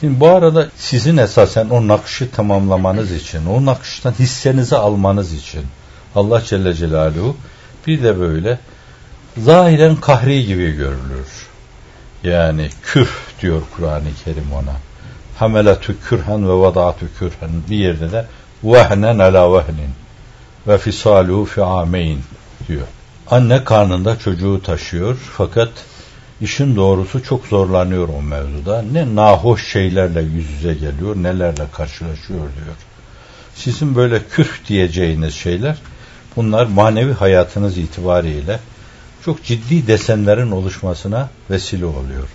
Şimdi 0.00 0.20
bu 0.20 0.28
arada 0.28 0.68
sizin 0.76 1.16
esasen 1.16 1.68
o 1.68 1.88
nakşı 1.88 2.30
tamamlamanız 2.30 3.12
için, 3.12 3.46
o 3.46 3.64
nakıştan 3.64 4.12
hissenizi 4.12 4.76
almanız 4.76 5.32
için 5.32 5.64
Allah 6.14 6.42
Celle 6.44 6.74
Celaluhu 6.74 7.36
bir 7.86 8.02
de 8.02 8.20
böyle 8.20 8.58
zahiren 9.38 9.96
kahri 9.96 10.46
gibi 10.46 10.72
görülür. 10.72 11.46
Yani 12.24 12.68
küh 12.82 13.08
diyor 13.42 13.62
Kur'an-ı 13.76 14.08
Kerim 14.24 14.52
ona. 14.52 14.76
Hameletü 15.38 16.00
kürhen 16.00 16.48
ve 16.48 16.52
vadatü 16.52 17.06
kürhen 17.18 17.50
bir 17.70 17.76
yerde 17.76 18.12
de 18.12 18.26
vehnen 18.64 19.18
ala 19.18 19.52
vehnin 19.52 19.90
ve 20.66 20.78
fisalu 20.78 21.44
fi 21.44 21.62
ameyn 21.62 22.18
diyor. 22.68 22.86
Anne 23.30 23.64
karnında 23.64 24.18
çocuğu 24.18 24.62
taşıyor 24.62 25.16
fakat 25.36 25.70
işin 26.40 26.76
doğrusu 26.76 27.22
çok 27.22 27.46
zorlanıyor 27.46 28.08
o 28.08 28.22
mevzuda. 28.22 28.82
Ne 28.92 29.14
nahoş 29.14 29.72
şeylerle 29.72 30.22
yüz 30.22 30.50
yüze 30.50 30.74
geliyor, 30.74 31.16
nelerle 31.16 31.64
karşılaşıyor 31.72 32.40
diyor. 32.40 32.76
Sizin 33.54 33.96
böyle 33.96 34.22
küh 34.30 34.48
diyeceğiniz 34.68 35.34
şeyler 35.34 35.76
bunlar 36.35 36.65
manevi 36.65 37.13
hayatınız 37.13 37.77
itibariyle 37.77 38.59
çok 39.25 39.43
ciddi 39.43 39.87
desenlerin 39.87 40.51
oluşmasına 40.51 41.29
vesile 41.49 41.85
oluyor. 41.85 42.27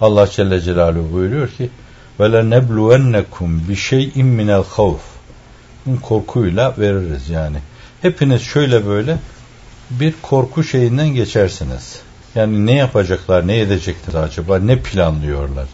Allah 0.00 0.26
Celle 0.30 0.60
Celaluhu 0.60 1.12
buyuruyor 1.12 1.48
ki 1.48 1.70
وَلَنَبْلُوَنَّكُمْ 2.18 3.60
بِشَيْءٍ 3.68 4.12
مِنَ 4.12 4.62
الْخَوْفِ 4.62 4.98
korkuyla 5.96 6.74
veririz 6.78 7.28
yani. 7.28 7.56
Hepiniz 8.02 8.42
şöyle 8.42 8.86
böyle 8.86 9.18
bir 9.90 10.14
korku 10.22 10.64
şeyinden 10.64 11.08
geçersiniz. 11.08 12.00
Yani 12.34 12.66
ne 12.66 12.74
yapacaklar, 12.74 13.46
ne 13.46 13.60
edecekler 13.60 14.22
acaba, 14.22 14.58
ne 14.58 14.78
planlıyorlar? 14.78 15.66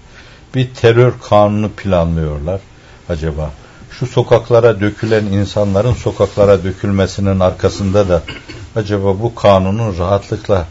Bir 0.54 0.74
terör 0.74 1.12
kanunu 1.28 1.70
planlıyorlar 1.70 2.60
acaba. 3.08 3.50
Şu 3.99 4.07
sokaklara 4.07 4.79
dökülen 4.79 5.25
insanların 5.25 5.93
sokaklara 5.93 6.63
dökülmesinin 6.63 7.39
arkasında 7.39 8.09
da 8.09 8.21
acaba 8.75 9.19
bu 9.19 9.35
kanunun 9.35 9.97
rahatlıkla 9.99 10.65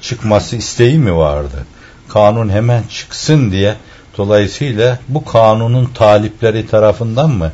çıkması 0.00 0.56
isteği 0.56 0.98
mi 0.98 1.16
vardı? 1.16 1.66
Kanun 2.08 2.48
hemen 2.48 2.82
çıksın 2.82 3.50
diye 3.50 3.76
dolayısıyla 4.18 4.98
bu 5.08 5.24
kanunun 5.24 5.86
talipleri 5.94 6.66
tarafından 6.66 7.30
mı 7.30 7.52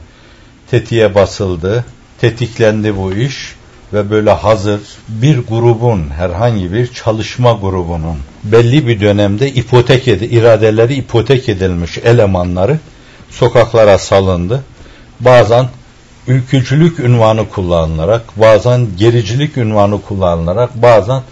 tetiğe 0.70 1.14
basıldı, 1.14 1.84
tetiklendi 2.20 2.96
bu 2.96 3.12
iş 3.12 3.54
ve 3.92 4.10
böyle 4.10 4.30
hazır 4.30 4.80
bir 5.08 5.38
grubun, 5.38 6.10
herhangi 6.10 6.72
bir 6.72 6.86
çalışma 6.86 7.52
grubunun 7.52 8.16
belli 8.44 8.86
bir 8.86 9.00
dönemde 9.00 9.52
ipotek 9.52 10.08
edi, 10.08 10.24
iradeleri 10.24 10.94
ipotek 10.94 11.48
edilmiş 11.48 11.98
elemanları 11.98 12.78
sokaklara 13.30 13.98
salındı. 13.98 14.62
Bazen 15.20 15.66
ülkücülük 16.28 16.98
ünvanı 17.00 17.48
kullanılarak, 17.48 18.22
bazen 18.36 18.86
gericilik 18.98 19.56
ünvanı 19.56 20.02
kullanılarak, 20.02 20.82
bazen 20.82 21.22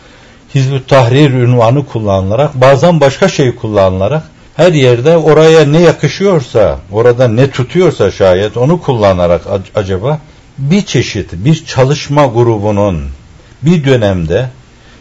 Hizb-ü 0.54 0.86
Tahrir 0.86 1.30
ünvanı 1.30 1.86
kullanılarak, 1.86 2.54
bazen 2.54 3.00
başka 3.00 3.28
şey 3.28 3.54
kullanılarak 3.54 4.22
her 4.56 4.72
yerde 4.72 5.16
oraya 5.16 5.64
ne 5.64 5.80
yakışıyorsa, 5.80 6.78
orada 6.92 7.28
ne 7.28 7.50
tutuyorsa 7.50 8.10
şayet 8.10 8.56
onu 8.56 8.82
kullanarak 8.82 9.42
acaba 9.74 10.20
bir 10.58 10.82
çeşit, 10.86 11.32
bir 11.32 11.64
çalışma 11.64 12.26
grubunun 12.26 13.04
bir 13.62 13.84
dönemde 13.84 14.48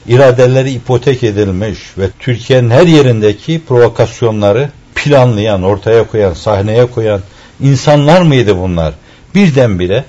iradeleri 0.08 0.72
ipotek 0.72 1.24
edilmiş 1.24 1.80
ve 1.98 2.10
Türkiye'nin 2.20 2.70
her 2.70 2.88
yerindeki 2.88 3.62
provokasyonları 3.68 4.70
planlayan, 4.96 5.64
ortaya 5.64 6.08
koyan, 6.08 6.34
sahneye 6.34 6.86
koyan 6.86 7.22
insanlar 7.64 8.22
mıydı 8.22 8.58
bunlar? 8.58 8.94
Birdenbire 9.36 10.04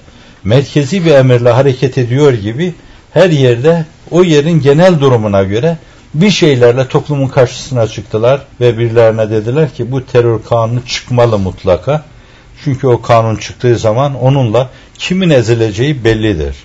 merkezi 0.44 1.04
bir 1.04 1.14
emirle 1.14 1.50
hareket 1.50 1.98
ediyor 1.98 2.32
gibi 2.32 2.74
her 3.12 3.30
yerde 3.30 3.84
o 4.10 4.22
yerin 4.24 4.60
genel 4.60 5.00
durumuna 5.00 5.42
göre 5.42 5.78
bir 6.14 6.30
şeylerle 6.30 6.88
toplumun 6.88 7.28
karşısına 7.28 7.86
çıktılar 7.86 8.40
ve 8.60 8.78
birilerine 8.78 9.30
dediler 9.30 9.74
ki 9.74 9.92
bu 9.92 10.06
terör 10.06 10.42
kanunu 10.48 10.86
çıkmalı 10.86 11.38
mutlaka. 11.38 12.04
Çünkü 12.64 12.86
o 12.86 13.02
kanun 13.02 13.36
çıktığı 13.36 13.78
zaman 13.78 14.14
onunla 14.14 14.70
kimin 14.98 15.30
ezileceği 15.30 16.04
bellidir. 16.04 16.56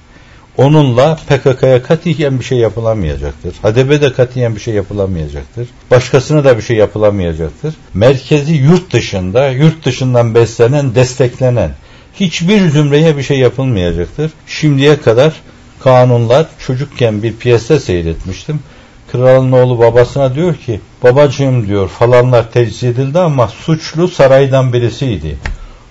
Onunla 0.59 1.15
PKK'ya 1.29 1.83
katiyen 1.83 2.39
bir 2.39 2.45
şey 2.45 2.57
yapılamayacaktır. 2.57 3.53
HDP'de 3.53 4.13
katiyen 4.13 4.55
bir 4.55 4.61
şey 4.61 4.73
yapılamayacaktır. 4.73 5.67
Başkasına 5.91 6.43
da 6.43 6.57
bir 6.57 6.61
şey 6.61 6.77
yapılamayacaktır. 6.77 7.75
Merkezi 7.93 8.53
yurt 8.53 8.93
dışında, 8.93 9.49
yurt 9.49 9.85
dışından 9.85 10.35
beslenen, 10.35 10.95
desteklenen 10.95 11.71
hiçbir 12.13 12.69
zümreye 12.69 13.17
bir 13.17 13.23
şey 13.23 13.39
yapılmayacaktır. 13.39 14.31
Şimdiye 14.47 15.01
kadar 15.01 15.33
kanunlar 15.83 16.45
çocukken 16.67 17.23
bir 17.23 17.35
piyeste 17.35 17.79
seyretmiştim. 17.79 18.59
Kralın 19.11 19.51
oğlu 19.51 19.79
babasına 19.79 20.35
diyor 20.35 20.55
ki 20.55 20.79
babacığım 21.03 21.67
diyor 21.67 21.87
falanlar 21.87 22.51
teclis 22.51 22.83
edildi 22.83 23.19
ama 23.19 23.47
suçlu 23.47 24.07
saraydan 24.07 24.73
birisiydi. 24.73 25.37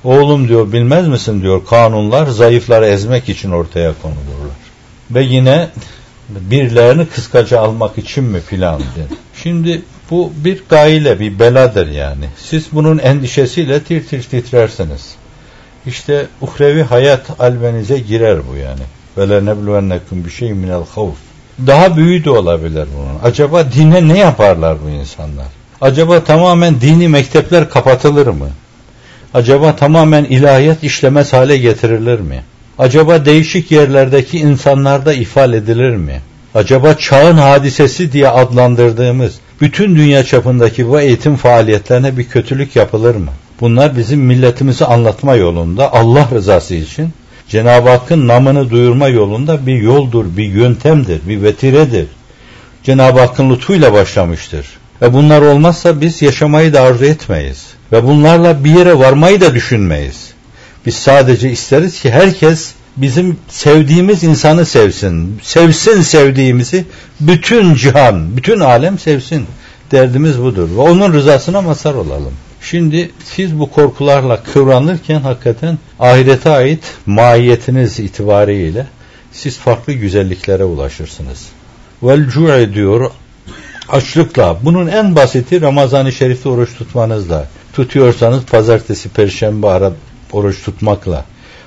Oğlum 0.04 0.48
diyor 0.48 0.72
bilmez 0.72 1.08
misin 1.08 1.42
diyor 1.42 1.66
kanunlar 1.66 2.26
zayıfları 2.26 2.86
ezmek 2.86 3.28
için 3.28 3.50
ortaya 3.50 3.92
konulurlar. 4.02 4.47
Ve 5.10 5.22
yine 5.22 5.68
birilerini 6.28 7.06
kıskaca 7.06 7.60
almak 7.60 7.98
için 7.98 8.24
mi 8.24 8.40
filan 8.40 8.78
diye. 8.78 9.06
Şimdi 9.42 9.82
bu 10.10 10.32
bir 10.44 10.62
gayle 10.68 11.20
bir 11.20 11.38
beladır 11.38 11.88
yani. 11.88 12.24
Siz 12.36 12.66
bunun 12.72 12.98
endişesiyle 12.98 13.82
tir 13.82 14.06
tir 14.06 14.22
titrersiniz. 14.22 15.14
İşte 15.86 16.26
uhrevi 16.40 16.82
hayat 16.82 17.40
albenize 17.40 17.98
girer 17.98 18.38
bu 18.52 18.56
yani. 18.56 18.82
Böyle 19.16 19.44
nebluvennekum 19.44 20.24
bir 20.24 20.30
şey 20.30 20.52
minel 20.52 20.82
havf. 20.94 21.16
Daha 21.66 21.96
büyüğü 21.96 22.24
de 22.24 22.30
olabilir 22.30 22.88
bunun. 22.96 23.30
Acaba 23.30 23.72
dine 23.72 24.08
ne 24.08 24.18
yaparlar 24.18 24.76
bu 24.84 24.88
insanlar? 24.88 25.46
Acaba 25.80 26.24
tamamen 26.24 26.80
dini 26.80 27.08
mektepler 27.08 27.70
kapatılır 27.70 28.26
mı? 28.26 28.48
Acaba 29.34 29.76
tamamen 29.76 30.24
ilahiyat 30.24 30.84
işlemez 30.84 31.32
hale 31.32 31.56
getirilir 31.56 32.20
mi? 32.20 32.44
Acaba 32.78 33.24
değişik 33.24 33.70
yerlerdeki 33.70 34.38
insanlarda 34.38 35.12
ifade 35.12 35.56
edilir 35.56 35.96
mi? 35.96 36.20
Acaba 36.54 36.94
çağın 36.94 37.36
hadisesi 37.36 38.12
diye 38.12 38.28
adlandırdığımız 38.28 39.34
bütün 39.60 39.96
dünya 39.96 40.24
çapındaki 40.24 40.88
bu 40.88 41.00
eğitim 41.00 41.36
faaliyetlerine 41.36 42.16
bir 42.16 42.24
kötülük 42.24 42.76
yapılır 42.76 43.14
mı? 43.14 43.30
Bunlar 43.60 43.96
bizim 43.96 44.20
milletimizi 44.20 44.84
anlatma 44.84 45.34
yolunda 45.34 45.92
Allah 45.92 46.28
rızası 46.34 46.74
için 46.74 47.08
Cenab-ı 47.48 47.88
Hakk'ın 47.88 48.28
namını 48.28 48.70
duyurma 48.70 49.08
yolunda 49.08 49.66
bir 49.66 49.82
yoldur, 49.82 50.24
bir 50.36 50.48
yöntemdir, 50.48 51.20
bir 51.28 51.42
vetiredir. 51.42 52.06
Cenab-ı 52.82 53.20
Hakk'ın 53.20 53.50
lütfuyla 53.50 53.92
başlamıştır. 53.92 54.66
Ve 55.02 55.12
bunlar 55.12 55.42
olmazsa 55.42 56.00
biz 56.00 56.22
yaşamayı 56.22 56.72
da 56.72 56.80
arzu 56.80 57.04
etmeyiz. 57.04 57.66
Ve 57.92 58.04
bunlarla 58.04 58.64
bir 58.64 58.78
yere 58.78 58.98
varmayı 58.98 59.40
da 59.40 59.54
düşünmeyiz. 59.54 60.37
Biz 60.86 60.94
sadece 60.94 61.50
isteriz 61.50 62.00
ki 62.00 62.10
herkes 62.10 62.72
bizim 62.96 63.36
sevdiğimiz 63.48 64.24
insanı 64.24 64.66
sevsin. 64.66 65.40
Sevsin 65.42 66.02
sevdiğimizi 66.02 66.84
bütün 67.20 67.74
cihan, 67.74 68.36
bütün 68.36 68.60
alem 68.60 68.98
sevsin. 68.98 69.46
Derdimiz 69.90 70.42
budur. 70.42 70.68
Ve 70.76 70.80
onun 70.80 71.12
rızasına 71.12 71.60
mazhar 71.62 71.94
olalım. 71.94 72.32
Şimdi 72.62 73.10
siz 73.24 73.58
bu 73.58 73.70
korkularla 73.70 74.42
kıvranırken 74.42 75.20
hakikaten 75.20 75.78
ahirete 76.00 76.50
ait 76.50 76.84
mahiyetiniz 77.06 78.00
itibariyle 78.00 78.86
siz 79.32 79.58
farklı 79.58 79.92
güzelliklere 79.92 80.64
ulaşırsınız. 80.64 81.46
Vel 82.02 82.28
cu'e 82.28 82.74
diyor 82.74 83.10
açlıkla. 83.88 84.56
Bunun 84.62 84.86
en 84.86 85.16
basiti 85.16 85.60
Ramazan-ı 85.60 86.12
Şerif'te 86.12 86.48
oruç 86.48 86.74
tutmanızla. 86.78 87.46
Tutuyorsanız 87.72 88.44
pazartesi, 88.44 89.08
perşembe 89.08 89.66
ara 89.66 89.92
oruç 90.32 90.62
tutmakla. 90.64 91.24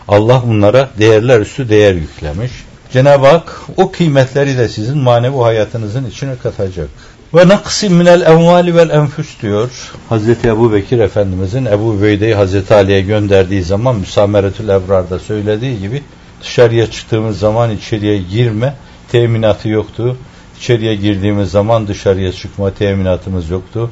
Allah 0.08 0.44
bunlara 0.48 0.90
değerler 1.00 1.40
üstü 1.40 1.70
değer 1.70 1.94
yüklemiş. 1.94 2.52
Cenab-ı 2.94 3.28
Hak 3.28 3.62
o 3.78 3.92
kıymetleri 3.92 4.58
de 4.58 4.70
sizin 4.70 4.98
manevi 4.98 5.38
hayatınızın 5.38 6.06
içine 6.06 6.36
katacak. 6.44 6.88
Ve 7.34 7.48
naksi 7.48 7.90
minel 7.90 8.22
envali 8.22 8.76
vel 8.76 8.90
enfüs 8.90 9.42
diyor. 9.42 9.70
Hazreti 10.10 10.48
Ebu 10.48 10.74
Bekir 10.74 11.00
Efendimizin 11.00 11.66
Ebu 11.66 12.02
Beyde'yi 12.02 12.36
Hazreti 12.36 12.74
Ali'ye 12.74 13.02
gönderdiği 13.02 13.64
zaman 13.64 13.96
Müsameretül 13.96 14.70
Ebrar'da 14.70 15.20
söylediği 15.20 15.80
gibi 15.80 16.04
dışarıya 16.42 16.92
çıktığımız 16.92 17.40
zaman 17.40 17.72
içeriye 17.72 18.18
girme 18.18 18.76
teminatı 19.12 19.70
yoktu. 19.70 20.18
İçeriye 20.60 20.96
girdiğimiz 20.96 21.52
zaman 21.52 21.88
dışarıya 21.88 22.32
çıkma 22.32 22.74
teminatımız 22.74 23.50
yoktu. 23.50 23.92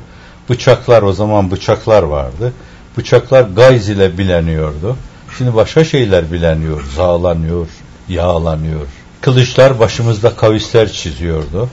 Bıçaklar 0.49 1.01
o 1.01 1.13
zaman 1.13 1.51
bıçaklar 1.51 2.03
vardı. 2.03 2.53
Bıçaklar 2.99 3.41
gayz 3.41 3.89
ile 3.89 4.17
bileniyordu. 4.17 4.95
Şimdi 5.37 5.55
başka 5.55 5.83
şeyler 5.83 6.31
bileniyor, 6.31 6.83
zağlanıyor, 6.95 7.67
yağlanıyor. 8.09 8.87
Kılıçlar 9.21 9.79
başımızda 9.79 10.35
kavisler 10.35 10.91
çiziyordu 10.91 11.69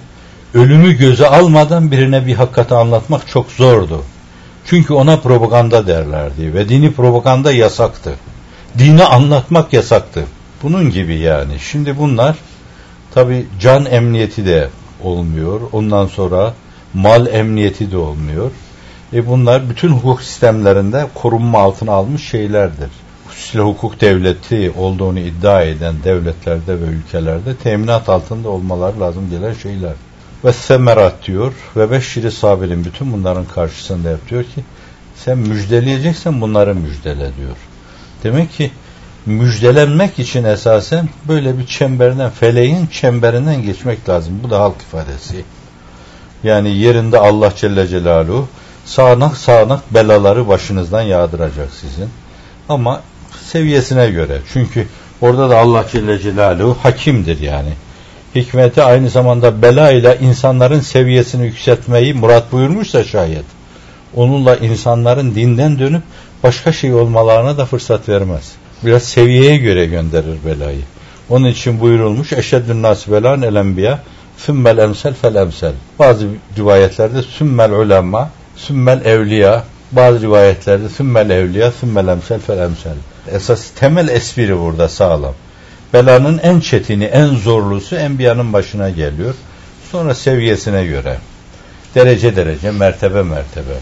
ölümü 0.56 0.92
göze 0.92 1.28
almadan 1.28 1.90
birine 1.90 2.26
bir 2.26 2.34
hakikati 2.34 2.74
anlatmak 2.74 3.28
çok 3.28 3.50
zordu. 3.50 4.02
Çünkü 4.64 4.94
ona 4.94 5.16
propaganda 5.16 5.86
derlerdi 5.86 6.54
ve 6.54 6.68
dini 6.68 6.92
propaganda 6.92 7.52
yasaktı. 7.52 8.14
Dini 8.78 9.04
anlatmak 9.04 9.72
yasaktı. 9.72 10.24
Bunun 10.62 10.90
gibi 10.90 11.18
yani. 11.18 11.58
Şimdi 11.70 11.98
bunlar 11.98 12.36
tabi 13.14 13.46
can 13.60 13.86
emniyeti 13.86 14.46
de 14.46 14.68
olmuyor. 15.02 15.60
Ondan 15.72 16.06
sonra 16.06 16.54
mal 16.94 17.26
emniyeti 17.26 17.92
de 17.92 17.96
olmuyor. 17.96 18.50
E 19.12 19.26
bunlar 19.26 19.70
bütün 19.70 19.88
hukuk 19.88 20.22
sistemlerinde 20.22 21.06
korunma 21.14 21.58
altına 21.58 21.92
almış 21.92 22.28
şeylerdir. 22.28 22.90
Hususuyla 23.28 23.66
hukuk 23.66 24.00
devleti 24.00 24.72
olduğunu 24.78 25.18
iddia 25.18 25.62
eden 25.62 25.94
devletlerde 26.04 26.80
ve 26.80 26.84
ülkelerde 26.84 27.56
teminat 27.56 28.08
altında 28.08 28.48
olmalar 28.48 28.94
lazım 28.94 29.30
gelen 29.30 29.54
şeyler 29.54 29.92
ve 30.44 30.52
semerat 30.52 31.26
diyor 31.26 31.52
ve 31.76 31.90
beşşiri 31.90 32.30
sabirin 32.30 32.84
bütün 32.84 33.12
bunların 33.12 33.44
karşısında 33.44 34.10
yap 34.10 34.20
diyor 34.30 34.44
ki 34.44 34.64
sen 35.16 35.38
müjdeleyeceksen 35.38 36.40
bunları 36.40 36.74
müjdele 36.74 37.30
diyor. 37.36 37.56
Demek 38.24 38.52
ki 38.52 38.70
müjdelenmek 39.26 40.18
için 40.18 40.44
esasen 40.44 41.08
böyle 41.28 41.58
bir 41.58 41.66
çemberden, 41.66 42.30
feleğin 42.30 42.86
çemberinden 42.86 43.62
geçmek 43.62 44.08
lazım. 44.08 44.40
Bu 44.44 44.50
da 44.50 44.60
halk 44.60 44.82
ifadesi. 44.82 45.44
Yani 46.44 46.76
yerinde 46.76 47.18
Allah 47.18 47.52
Celle 47.56 47.88
Celaluhu 47.88 48.48
sağanak 48.86 49.36
sağanak 49.36 49.94
belaları 49.94 50.48
başınızdan 50.48 51.02
yağdıracak 51.02 51.68
sizin. 51.80 52.08
Ama 52.68 53.02
seviyesine 53.44 54.10
göre. 54.10 54.38
Çünkü 54.52 54.86
orada 55.20 55.50
da 55.50 55.58
Allah 55.58 55.84
Celle 55.92 56.18
Celaluhu 56.18 56.76
hakimdir 56.82 57.40
yani 57.40 57.70
hikmeti 58.34 58.82
aynı 58.82 59.10
zamanda 59.10 59.62
bela 59.62 59.90
ile 59.90 60.18
insanların 60.20 60.80
seviyesini 60.80 61.46
yükseltmeyi 61.46 62.14
murat 62.14 62.52
buyurmuşsa 62.52 63.04
şayet 63.04 63.44
onunla 64.16 64.56
insanların 64.56 65.34
dinden 65.34 65.78
dönüp 65.78 66.02
başka 66.42 66.72
şey 66.72 66.94
olmalarına 66.94 67.58
da 67.58 67.64
fırsat 67.64 68.08
vermez. 68.08 68.52
Biraz 68.84 69.02
seviyeye 69.02 69.56
göre 69.56 69.86
gönderir 69.86 70.38
belayı. 70.46 70.80
Onun 71.30 71.46
için 71.46 71.80
buyurulmuş 71.80 72.32
eşeddün 72.32 72.82
nas 72.82 73.08
belan 73.08 73.42
el 73.42 73.54
enbiya 73.54 73.98
sümmel 74.36 74.78
emsel 74.78 75.14
fel 75.14 75.34
emsel. 75.34 75.72
Bazı 75.98 76.26
rivayetlerde 76.58 77.22
sümmel 77.22 77.72
ulema, 77.72 78.30
sümmel 78.56 79.04
evliya, 79.04 79.64
bazı 79.92 80.22
rivayetlerde 80.22 80.88
sümmel 80.88 81.30
evliya, 81.30 81.72
sümmel 81.72 82.08
emsel 82.08 82.40
fel 82.40 82.58
emsel. 82.58 82.94
Esas 83.32 83.70
temel 83.70 84.08
espri 84.08 84.58
burada 84.58 84.88
sağlam. 84.88 85.34
Belanın 85.92 86.38
en 86.38 86.60
çetini, 86.60 87.04
en 87.04 87.26
zorlusu 87.26 87.96
enbiyanın 87.96 88.52
başına 88.52 88.90
geliyor. 88.90 89.34
Sonra 89.92 90.14
seviyesine 90.14 90.86
göre. 90.86 91.18
Derece 91.94 92.36
derece, 92.36 92.70
mertebe 92.70 93.22
mertebe. 93.22 93.74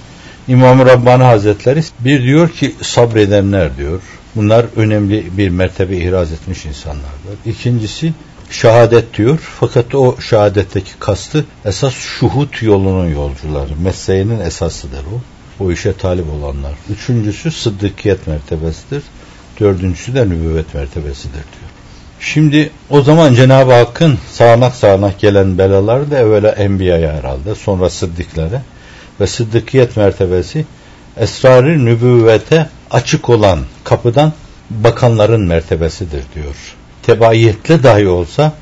İmam-ı 0.49 0.87
Rabbani 0.87 1.23
Hazretleri 1.23 1.83
bir 2.01 2.23
diyor 2.23 2.49
ki 2.49 2.75
sabredenler 2.83 3.77
diyor. 3.77 4.03
Bunlar 4.37 4.67
önemli 4.77 5.39
bir 5.39 5.49
mertebe 5.49 5.97
ihraz 5.97 6.33
etmiş 6.33 6.67
insanlardır. 6.67 7.39
İkincisi 7.47 8.13
şehadet 8.51 9.17
diyor. 9.17 9.39
Fakat 9.61 9.95
o 9.95 10.21
şehadetteki 10.21 10.91
kastı 11.01 11.45
esas 11.65 11.95
şuhut 11.95 12.63
yolunun 12.63 13.09
yolcuları. 13.09 13.77
Mesleğinin 13.83 14.41
esasıdır 14.41 15.05
o. 15.15 15.21
O 15.65 15.73
işe 15.73 15.97
talip 15.97 16.27
olanlar. 16.31 16.73
Üçüncüsü 16.91 17.51
sıddıkiyet 17.51 18.27
mertebesidir. 18.27 19.03
Dördüncüsü 19.61 20.15
de 20.15 20.29
nübüvvet 20.29 20.75
mertebesidir 20.75 21.33
diyor. 21.33 21.71
Şimdi 22.21 22.71
o 22.91 23.03
zaman 23.03 23.35
Cenab-ı 23.35 23.73
Hakk'ın 23.73 24.19
sağanak 24.31 24.75
sağanak 24.75 25.21
gelen 25.21 25.59
belaları 25.59 26.11
da 26.11 26.19
evvela 26.19 26.51
enbiyaya 26.51 27.13
herhalde 27.13 27.55
sonra 27.55 27.91
sıddıklara 27.91 28.63
ve 29.21 29.27
sıddıkiyet 29.27 29.97
mertebesi 29.97 30.65
esrarı 31.17 31.85
nübüvvete 31.85 32.69
açık 32.91 33.31
olan 33.31 33.61
kapıdan 33.85 34.33
bakanların 34.71 35.41
mertebesidir 35.41 36.25
diyor. 36.35 36.77
Tebaiyetle 37.07 37.83
dahi 37.83 38.09
olsa 38.09 38.53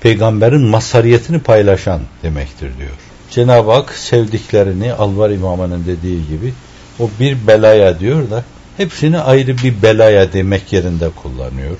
peygamberin 0.00 0.60
masariyetini 0.60 1.38
paylaşan 1.38 2.00
demektir 2.22 2.70
diyor. 2.78 2.90
Cenab-ı 3.30 3.70
Hak 3.72 3.92
sevdiklerini 3.94 4.92
Alvar 4.92 5.30
İmamı'nın 5.30 5.84
dediği 5.86 6.26
gibi 6.28 6.54
o 7.00 7.10
bir 7.20 7.46
belaya 7.46 8.00
diyor 8.00 8.30
da 8.30 8.44
hepsini 8.76 9.18
ayrı 9.18 9.58
bir 9.58 9.82
belaya 9.82 10.32
demek 10.32 10.72
yerinde 10.72 11.10
kullanıyor. 11.22 11.76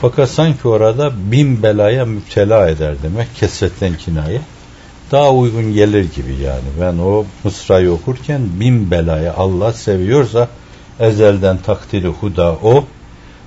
Fakat 0.00 0.30
sanki 0.30 0.68
orada 0.68 1.12
bin 1.32 1.62
belaya 1.62 2.04
müptela 2.04 2.68
eder 2.68 2.94
demek 3.02 3.36
kesretten 3.36 3.94
kinaye. 3.94 4.40
Daha 5.12 5.32
uygun 5.32 5.72
gelir 5.72 6.12
gibi 6.16 6.34
yani. 6.42 6.68
Ben 6.80 6.98
o 6.98 7.24
mısrayı 7.44 7.90
okurken 7.90 8.40
bin 8.60 8.90
belaya 8.90 9.34
Allah 9.34 9.72
seviyorsa 9.72 10.48
ezelden 11.00 11.58
takdiri 11.58 12.08
huda 12.08 12.52
o 12.62 12.84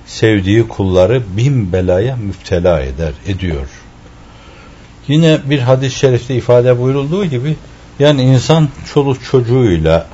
sevdiği 0.06 0.68
kulları 0.68 1.22
bin 1.36 1.72
belaya 1.72 2.16
müptela 2.16 2.80
eder, 2.80 3.12
ediyor. 3.26 3.68
Yine 5.08 5.38
bir 5.44 5.58
hadis-i 5.58 5.98
şerifte 5.98 6.34
ifade 6.34 6.80
buyurulduğu 6.80 7.24
gibi 7.24 7.56
yani 7.98 8.22
insan 8.22 8.68
çoluk 8.94 9.24
çocuğuyla 9.24 10.06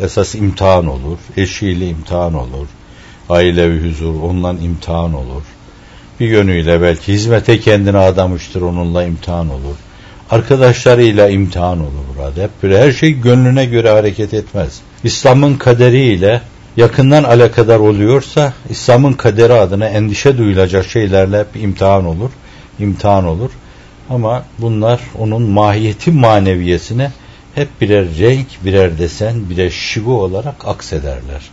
esas 0.00 0.34
imtihan 0.34 0.86
olur, 0.86 1.18
eşiyle 1.36 1.88
imtihan 1.88 2.34
olur, 2.34 2.66
ailevi 3.28 3.90
huzur 3.90 4.14
onunla 4.22 4.52
imtihan 4.52 5.14
olur. 5.14 5.42
Bir 6.20 6.28
yönüyle 6.28 6.82
belki 6.82 7.12
hizmete 7.12 7.60
kendini 7.60 7.98
adamıştır 7.98 8.62
onunla 8.62 9.04
imtihan 9.04 9.50
olur. 9.50 9.76
Arkadaşlarıyla 10.30 11.28
imtihan 11.28 11.80
olur 11.80 12.04
burada. 12.18 12.42
Hep 12.42 12.50
böyle 12.62 12.78
her 12.78 12.92
şey 12.92 13.12
gönlüne 13.12 13.64
göre 13.64 13.90
hareket 13.90 14.34
etmez. 14.34 14.80
İslam'ın 15.04 15.54
kaderiyle 15.54 16.40
yakından 16.76 17.24
alakadar 17.24 17.78
oluyorsa 17.78 18.52
İslam'ın 18.70 19.12
kaderi 19.12 19.52
adına 19.52 19.88
endişe 19.88 20.38
duyulacak 20.38 20.86
şeylerle 20.86 21.38
hep 21.38 21.56
imtihan 21.56 22.06
olur. 22.06 22.30
imtihan 22.78 23.26
olur. 23.26 23.50
Ama 24.10 24.44
bunlar 24.58 25.00
onun 25.18 25.42
mahiyeti 25.42 26.10
maneviyesine 26.10 27.12
hep 27.54 27.68
birer 27.80 28.18
renk, 28.18 28.46
birer 28.64 28.98
desen, 28.98 29.50
birer 29.50 29.70
şivu 29.70 30.22
olarak 30.22 30.68
aksederler. 30.68 31.50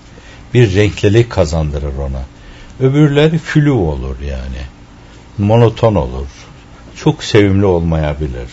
Bir 0.53 0.75
renklilik 0.75 1.29
kazandırır 1.29 1.97
ona. 1.97 2.21
Öbürleri 2.79 3.37
fülü 3.37 3.71
olur 3.71 4.15
yani. 4.19 4.61
Monoton 5.37 5.95
olur. 5.95 6.27
Çok 6.95 7.23
sevimli 7.23 7.65
olmayabilir. 7.65 8.47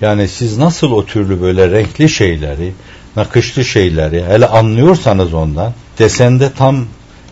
Yani 0.00 0.28
siz 0.28 0.58
nasıl 0.58 0.90
o 0.90 1.06
türlü 1.06 1.42
böyle 1.42 1.70
renkli 1.70 2.08
şeyleri, 2.08 2.72
nakışlı 3.16 3.64
şeyleri 3.64 4.24
hele 4.24 4.46
anlıyorsanız 4.46 5.34
ondan 5.34 5.72
desende 5.98 6.52
tam 6.52 6.86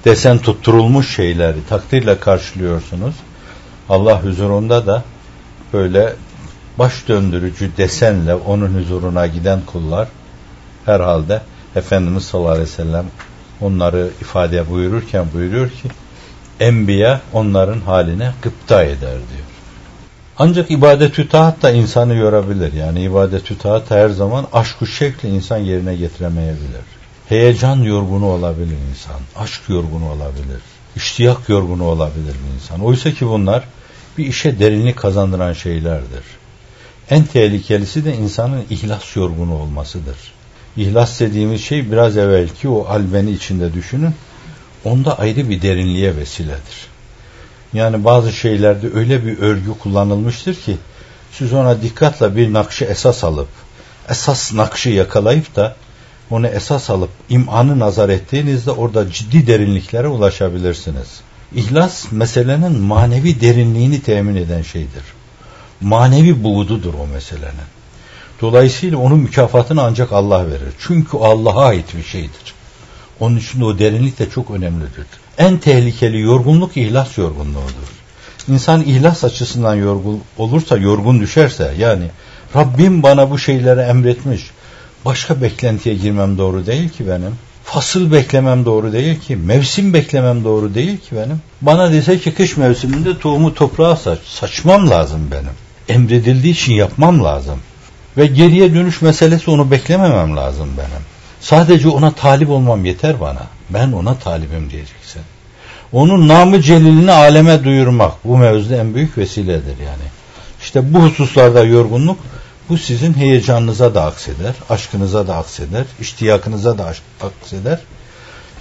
desen 0.05 0.39
tutturulmuş 0.39 1.17
şeyleri 1.17 1.67
takdirle 1.69 2.21
karşılıyorsunuz. 2.21 3.15
Allah 3.89 4.25
huzurunda 4.25 4.87
da 4.87 5.03
böyle 5.73 6.13
baş 6.79 7.09
döndürücü 7.09 7.71
desenle 7.77 8.35
onun 8.35 8.75
huzuruna 8.75 9.27
giden 9.27 9.61
kullar 9.67 10.09
herhalde 10.87 11.43
Efendimiz 11.77 12.25
sallallahu 12.25 12.51
aleyhi 12.51 12.69
ve 12.69 12.73
sellem 12.73 13.07
onları 13.61 14.11
ifade 14.21 14.71
buyururken 14.71 15.27
buyuruyor 15.35 15.71
ki 15.71 15.89
enbiya 16.61 17.21
onların 17.33 17.81
haline 17.81 18.33
gıpta 18.43 18.83
eder 18.83 19.11
diyor. 19.11 19.47
Ancak 20.39 20.71
ibadet-ü 20.71 21.29
taat 21.29 21.63
da 21.63 21.71
insanı 21.71 22.15
yorabilir. 22.15 22.73
Yani 22.73 23.03
ibadet-ü 23.03 23.59
taat 23.59 23.91
her 23.91 24.09
zaman 24.09 24.47
aşk-ı 24.53 24.87
şevkle 24.87 25.29
insan 25.29 25.59
yerine 25.59 25.97
getiremeyebilir. 25.97 27.00
Heyecan 27.31 27.77
yorgunu 27.77 28.27
olabilir 28.27 28.77
insan. 28.91 29.21
Aşk 29.37 29.61
yorgunu 29.69 30.11
olabilir. 30.11 30.61
İştiyak 30.97 31.49
yorgunu 31.49 31.85
olabilir 31.85 32.35
insan. 32.55 32.81
Oysa 32.81 33.11
ki 33.11 33.27
bunlar 33.27 33.65
bir 34.19 34.27
işe 34.27 34.59
derinlik 34.59 34.97
kazandıran 34.97 35.53
şeylerdir. 35.53 36.25
En 37.11 37.25
tehlikelisi 37.25 38.05
de 38.05 38.17
insanın 38.17 38.65
ihlas 38.71 39.17
yorgunu 39.17 39.55
olmasıdır. 39.55 40.17
İhlas 40.77 41.21
dediğimiz 41.21 41.65
şey 41.65 41.93
biraz 41.93 42.17
evvelki 42.17 42.69
o 42.69 42.87
albeni 42.89 43.31
içinde 43.31 43.75
düşünün. 43.75 44.15
Onda 44.85 45.19
ayrı 45.19 45.51
bir 45.51 45.63
derinliğe 45.63 46.17
vesiledir. 46.17 46.87
Yani 47.73 48.05
bazı 48.05 48.33
şeylerde 48.33 48.87
öyle 48.95 49.27
bir 49.27 49.39
örgü 49.39 49.79
kullanılmıştır 49.79 50.55
ki 50.55 50.77
siz 51.33 51.53
ona 51.53 51.83
dikkatle 51.83 52.37
bir 52.37 52.53
nakşı 52.53 52.85
esas 52.85 53.25
alıp 53.25 53.49
esas 54.09 54.53
nakşı 54.53 54.91
yakalayıp 54.91 55.57
da 55.57 55.77
onu 56.31 56.47
esas 56.47 56.91
alıp 56.91 57.11
imanı 57.29 57.79
nazar 57.79 58.09
ettiğinizde 58.09 58.71
orada 58.71 59.11
ciddi 59.11 59.47
derinliklere 59.47 60.09
ulaşabilirsiniz. 60.09 61.21
İhlas 61.55 62.13
meselenin 62.13 62.81
manevi 62.81 63.41
derinliğini 63.41 64.03
temin 64.03 64.37
eden 64.37 64.63
şeydir. 64.63 65.03
Manevi 65.81 66.45
buğdudur 66.45 66.95
o 66.95 67.07
meselenin. 67.07 67.71
Dolayısıyla 68.41 68.99
onun 68.99 69.19
mükafatını 69.19 69.83
ancak 69.83 70.13
Allah 70.13 70.47
verir. 70.47 70.73
Çünkü 70.79 71.17
Allah'a 71.17 71.65
ait 71.65 71.97
bir 71.97 72.03
şeydir. 72.03 72.55
Onun 73.21 73.37
için 73.37 73.61
o 73.61 73.79
derinlik 73.79 74.19
de 74.19 74.31
çok 74.31 74.51
önemlidir. 74.51 75.07
En 75.39 75.59
tehlikeli 75.59 76.21
yorgunluk 76.21 76.77
ihlas 76.77 77.19
yorgunluğudur. 77.19 77.91
İnsan 78.49 78.83
ihlas 78.83 79.25
açısından 79.25 79.75
yorgun 79.75 80.21
olursa, 80.39 80.77
yorgun 80.77 81.21
düşerse 81.21 81.75
yani 81.79 82.05
Rabbim 82.57 83.03
bana 83.03 83.31
bu 83.31 83.39
şeyleri 83.39 83.81
emretmiş. 83.81 84.51
Başka 85.05 85.43
beklentiye 85.43 85.95
girmem 85.95 86.39
doğru 86.39 86.67
değil 86.67 86.89
ki 86.89 87.09
benim. 87.09 87.35
Fasıl 87.65 88.13
beklemem 88.13 88.65
doğru 88.65 88.93
değil 88.93 89.21
ki. 89.21 89.37
Mevsim 89.37 89.95
beklemem 89.95 90.45
doğru 90.45 90.75
değil 90.75 90.99
ki 90.99 91.17
benim. 91.17 91.41
Bana 91.61 91.93
dese 91.93 92.19
ki 92.19 92.35
kış 92.35 92.57
mevsiminde 92.57 93.19
tohumu 93.19 93.55
toprağa 93.55 93.97
saç. 93.97 94.19
Saçmam 94.25 94.91
lazım 94.91 95.21
benim. 95.31 95.53
Emredildiği 95.89 96.55
için 96.55 96.73
yapmam 96.73 97.25
lazım. 97.25 97.59
Ve 98.17 98.27
geriye 98.27 98.75
dönüş 98.75 99.03
meselesi 99.03 99.51
onu 99.51 99.71
beklememem 99.71 100.37
lazım 100.37 100.69
benim. 100.79 101.03
Sadece 101.41 101.89
ona 101.89 102.11
talip 102.11 102.51
olmam 102.51 102.85
yeter 102.85 103.21
bana. 103.21 103.43
Ben 103.71 103.93
ona 103.93 104.15
talibim 104.15 104.71
diyeceksin. 104.71 105.23
Onun 105.93 106.29
namı 106.29 106.63
celilini 106.63 107.13
aleme 107.13 107.65
duyurmak 107.65 108.13
bu 108.25 108.39
mevzuda 108.39 108.77
en 108.77 108.95
büyük 108.95 109.19
vesiledir 109.19 109.79
yani. 109.85 110.05
İşte 110.63 110.95
bu 110.95 111.03
hususlarda 111.03 111.65
yorgunluk 111.65 112.19
bu 112.71 112.79
sizin 112.79 113.15
heyecanınıza 113.15 113.95
da 113.95 114.05
akseder, 114.05 114.55
aşkınıza 114.71 115.27
da 115.27 115.37
akseder, 115.37 115.85
iştiyakınıza 116.01 116.79
da 116.79 116.95
akseder. 117.21 117.79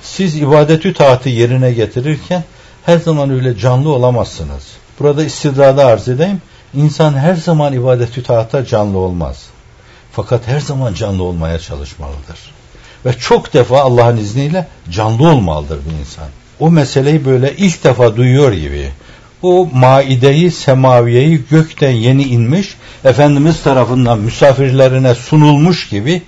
Siz 0.04 0.36
ibadetü 0.36 0.94
taatı 0.94 1.30
yerine 1.30 1.72
getirirken 1.72 2.44
her 2.86 2.98
zaman 2.98 3.30
öyle 3.30 3.58
canlı 3.58 3.90
olamazsınız. 3.90 4.64
Burada 5.00 5.24
istidrada 5.24 5.86
arz 5.86 6.08
edeyim. 6.08 6.42
İnsan 6.74 7.14
her 7.14 7.36
zaman 7.36 7.74
ibadetü 7.74 8.24
taata 8.24 8.66
canlı 8.66 8.98
olmaz. 8.98 9.46
Fakat 10.12 10.48
her 10.48 10.60
zaman 10.60 10.94
canlı 10.94 11.24
olmaya 11.24 11.60
çalışmalıdır. 11.60 12.54
Ve 13.06 13.14
çok 13.14 13.54
defa 13.54 13.82
Allah'ın 13.82 14.18
izniyle 14.18 14.68
canlı 14.92 15.30
olmalıdır 15.30 15.80
bir 15.86 16.00
insan. 16.00 16.28
O 16.60 16.72
meseleyi 16.72 17.26
böyle 17.26 17.56
ilk 17.56 17.84
defa 17.84 18.16
duyuyor 18.16 18.52
gibi. 18.52 18.92
O 19.44 19.70
maideyi, 19.74 20.52
semaviyeyi 20.52 21.42
gökten 21.50 21.92
yeni 21.92 22.24
inmiş, 22.24 22.76
Efendimiz 23.04 23.64
tarafından 23.64 24.20
misafirlerine 24.20 25.16
sunulmuş 25.16 25.90
gibi 25.90 26.22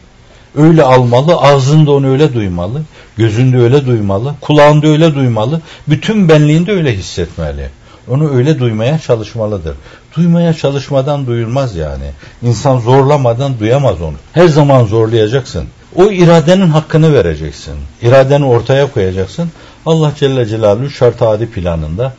öyle 0.56 0.84
almalı, 0.84 1.36
ağzında 1.36 1.92
onu 1.92 2.12
öyle 2.12 2.34
duymalı, 2.34 2.82
gözünde 3.18 3.58
öyle 3.58 3.86
duymalı, 3.86 4.36
kulağında 4.42 4.88
öyle 4.88 5.16
duymalı, 5.16 5.62
bütün 5.88 6.30
benliğinde 6.30 6.72
öyle 6.72 6.98
hissetmeli. 6.98 7.70
Onu 8.08 8.36
öyle 8.36 8.60
duymaya 8.60 9.00
çalışmalıdır. 9.00 9.76
Duymaya 10.16 10.54
çalışmadan 10.54 11.28
duyulmaz 11.28 11.76
yani. 11.76 12.04
İnsan 12.42 12.80
zorlamadan 12.80 13.60
duyamaz 13.60 14.02
onu. 14.02 14.16
Her 14.34 14.48
zaman 14.48 14.86
zorlayacaksın. 14.86 15.66
O 15.96 16.12
iradenin 16.12 16.68
hakkını 16.68 17.14
vereceksin. 17.14 17.74
İradeni 18.02 18.46
ortaya 18.46 18.92
koyacaksın. 18.92 19.52
Allah 19.86 20.12
Celle 20.20 20.46
Celaluhu 20.46 20.90
şart 20.90 21.22
adi 21.22 21.48
planında 21.48 22.14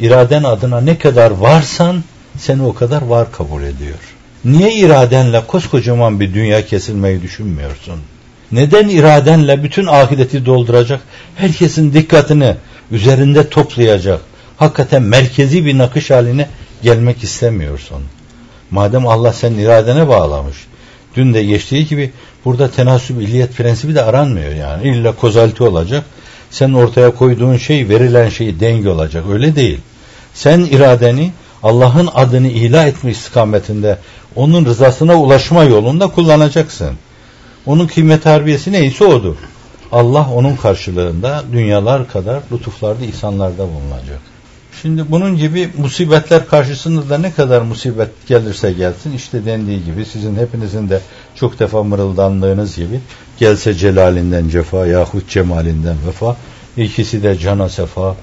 iraden 0.00 0.42
adına 0.42 0.80
ne 0.80 0.98
kadar 0.98 1.30
varsan 1.30 2.02
seni 2.38 2.62
o 2.62 2.74
kadar 2.74 3.02
var 3.02 3.32
kabul 3.32 3.62
ediyor. 3.62 3.98
Niye 4.44 4.74
iradenle 4.74 5.46
koskocaman 5.46 6.20
bir 6.20 6.34
dünya 6.34 6.66
kesilmeyi 6.66 7.22
düşünmüyorsun? 7.22 8.00
Neden 8.52 8.88
iradenle 8.88 9.62
bütün 9.62 9.86
ahireti 9.86 10.46
dolduracak, 10.46 11.00
herkesin 11.36 11.92
dikkatini 11.92 12.54
üzerinde 12.90 13.48
toplayacak, 13.48 14.20
hakikaten 14.56 15.02
merkezi 15.02 15.66
bir 15.66 15.78
nakış 15.78 16.10
haline 16.10 16.48
gelmek 16.82 17.22
istemiyorsun? 17.22 18.02
Madem 18.70 19.06
Allah 19.06 19.32
senin 19.32 19.58
iradene 19.58 20.08
bağlamış, 20.08 20.56
dün 21.16 21.34
de 21.34 21.44
geçtiği 21.44 21.86
gibi 21.86 22.12
burada 22.44 22.70
tenasüb 22.70 23.20
illiyet 23.20 23.54
prensibi 23.54 23.94
de 23.94 24.02
aranmıyor 24.02 24.52
yani. 24.52 24.88
İlla 24.88 25.12
kozalti 25.12 25.62
olacak. 25.62 26.04
Sen 26.50 26.72
ortaya 26.72 27.10
koyduğun 27.10 27.56
şey 27.56 27.88
verilen 27.88 28.28
şey 28.28 28.60
denge 28.60 28.88
olacak. 28.88 29.24
Öyle 29.30 29.56
değil. 29.56 29.80
Sen 30.34 30.60
iradeni 30.60 31.32
Allah'ın 31.62 32.08
adını 32.14 32.48
ilah 32.48 32.86
etme 32.86 33.10
istikametinde 33.10 33.98
onun 34.36 34.64
rızasına 34.64 35.14
ulaşma 35.14 35.64
yolunda 35.64 36.06
kullanacaksın. 36.08 36.90
Onun 37.66 37.86
kıymet 37.86 38.26
harbiyesi 38.26 38.72
neyse 38.72 39.04
odur. 39.04 39.36
Allah 39.92 40.30
onun 40.34 40.56
karşılığında 40.56 41.44
dünyalar 41.52 42.08
kadar 42.08 42.40
lütuflarda, 42.52 43.04
ihsanlarda 43.04 43.68
bulunacak. 43.68 44.20
Şimdi 44.82 45.10
bunun 45.10 45.36
gibi 45.36 45.70
musibetler 45.78 46.46
karşısında 46.46 47.08
da 47.08 47.18
ne 47.18 47.32
kadar 47.32 47.60
musibet 47.60 48.26
gelirse 48.28 48.72
gelsin 48.72 49.12
işte 49.12 49.44
dendiği 49.44 49.84
gibi 49.84 50.04
sizin 50.04 50.36
hepinizin 50.36 50.88
de 50.88 51.00
çok 51.34 51.58
defa 51.58 51.82
mırıldandığınız 51.82 52.76
gibi 52.76 53.00
gelse 53.38 53.74
celalinden 53.74 54.48
cefa 54.48 54.86
yahut 54.86 55.28
cemalinden 55.28 55.96
vefa 56.06 56.36
ikisi 56.76 57.22
de 57.22 57.38
cana 57.38 57.68
sefa 57.68 58.16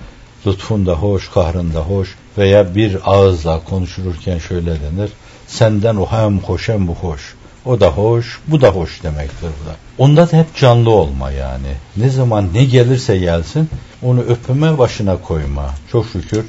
lütfun 0.48 0.86
da 0.86 0.94
hoş 0.94 1.30
kahrın 1.30 1.74
da 1.74 1.80
hoş 1.80 2.16
veya 2.38 2.76
bir 2.76 2.98
ağızla 3.06 3.64
konuşulurken 3.64 4.38
şöyle 4.38 4.72
denir 4.72 5.10
senden 5.48 5.96
o 5.96 6.06
hem 6.06 6.40
hoş 6.40 6.70
hem 6.70 6.88
bu 6.88 6.96
hoş 6.96 7.36
o 7.66 7.80
da 7.80 7.90
hoş, 7.90 8.40
bu 8.48 8.62
da 8.62 8.70
hoş 8.70 9.04
demektir 9.04 9.48
bu 9.62 9.70
da. 9.70 9.76
Onda 9.98 10.32
da 10.32 10.38
hep 10.38 10.56
canlı 10.56 10.90
olma 10.90 11.32
yani. 11.32 11.68
Ne 11.98 12.10
zaman 12.10 12.50
ne 12.54 12.66
gelirse 12.66 13.18
gelsin 13.18 13.70
onu 14.02 14.22
öpüme 14.22 14.78
başına 14.78 15.18
koyma. 15.18 15.70
Çok 15.92 16.06
şükür. 16.08 16.46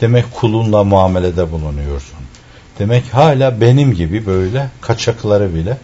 Demek 0.00 0.24
kulunla 0.34 0.84
muamelede 0.84 1.52
bulunuyorsun. 1.52 2.18
Demek 2.78 3.14
hala 3.14 3.60
benim 3.60 3.94
gibi 3.94 4.26
böyle 4.26 4.70
kaçakları 4.80 5.54
bile 5.54 5.76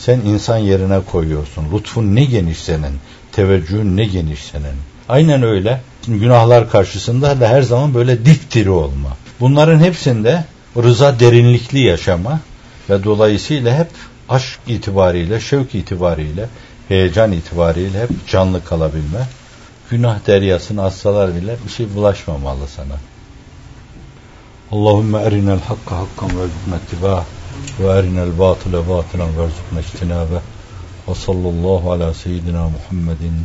sen 0.00 0.20
insan 0.20 0.58
yerine 0.58 1.00
koyuyorsun. 1.12 1.64
Lütfun 1.72 2.16
ne 2.16 2.24
geniş 2.24 2.58
senin. 2.58 2.98
Teveccühün 3.32 3.96
ne 3.96 4.04
geniş 4.04 4.40
senin. 4.42 4.74
Aynen 5.08 5.42
öyle. 5.42 5.80
Günahlar 6.08 6.70
karşısında 6.70 7.40
da 7.40 7.48
her 7.48 7.62
zaman 7.62 7.94
böyle 7.94 8.24
dipdiri 8.24 8.70
olma. 8.70 9.16
Bunların 9.40 9.78
hepsinde 9.78 10.44
rıza 10.76 11.20
derinlikli 11.20 11.80
yaşama 11.80 12.40
ve 12.90 13.04
dolayısıyla 13.04 13.78
hep 13.78 13.88
aşk 14.28 14.58
itibariyle, 14.66 15.40
şevk 15.40 15.74
itibariyle, 15.74 16.48
heyecan 16.88 17.32
itibariyle 17.32 18.02
hep 18.02 18.28
canlı 18.28 18.64
kalabilme. 18.64 19.26
Günah 19.90 20.26
deryasını 20.26 20.82
assalar 20.82 21.34
bile 21.34 21.56
bir 21.66 21.72
şey 21.72 21.94
bulaşmamalı 21.94 22.68
sana. 22.76 22.96
Allahümme 24.72 25.18
erinel 25.18 25.60
hakka 25.60 25.96
hakkan 25.96 26.28
ve 26.28 26.44
rzuqna 26.44 26.80
ittiba'ah 27.60 27.94
ve 27.94 27.98
erinel 27.98 28.38
batile 28.38 28.88
batilen 28.88 29.38
ve 29.38 29.44
rzuqna 29.46 29.80
ijtinabe 29.80 30.40
ve 31.08 31.14
sallallahu 31.14 31.92
ala 31.92 32.14
seyyidina 32.14 32.68
Muhammedin 32.68 33.36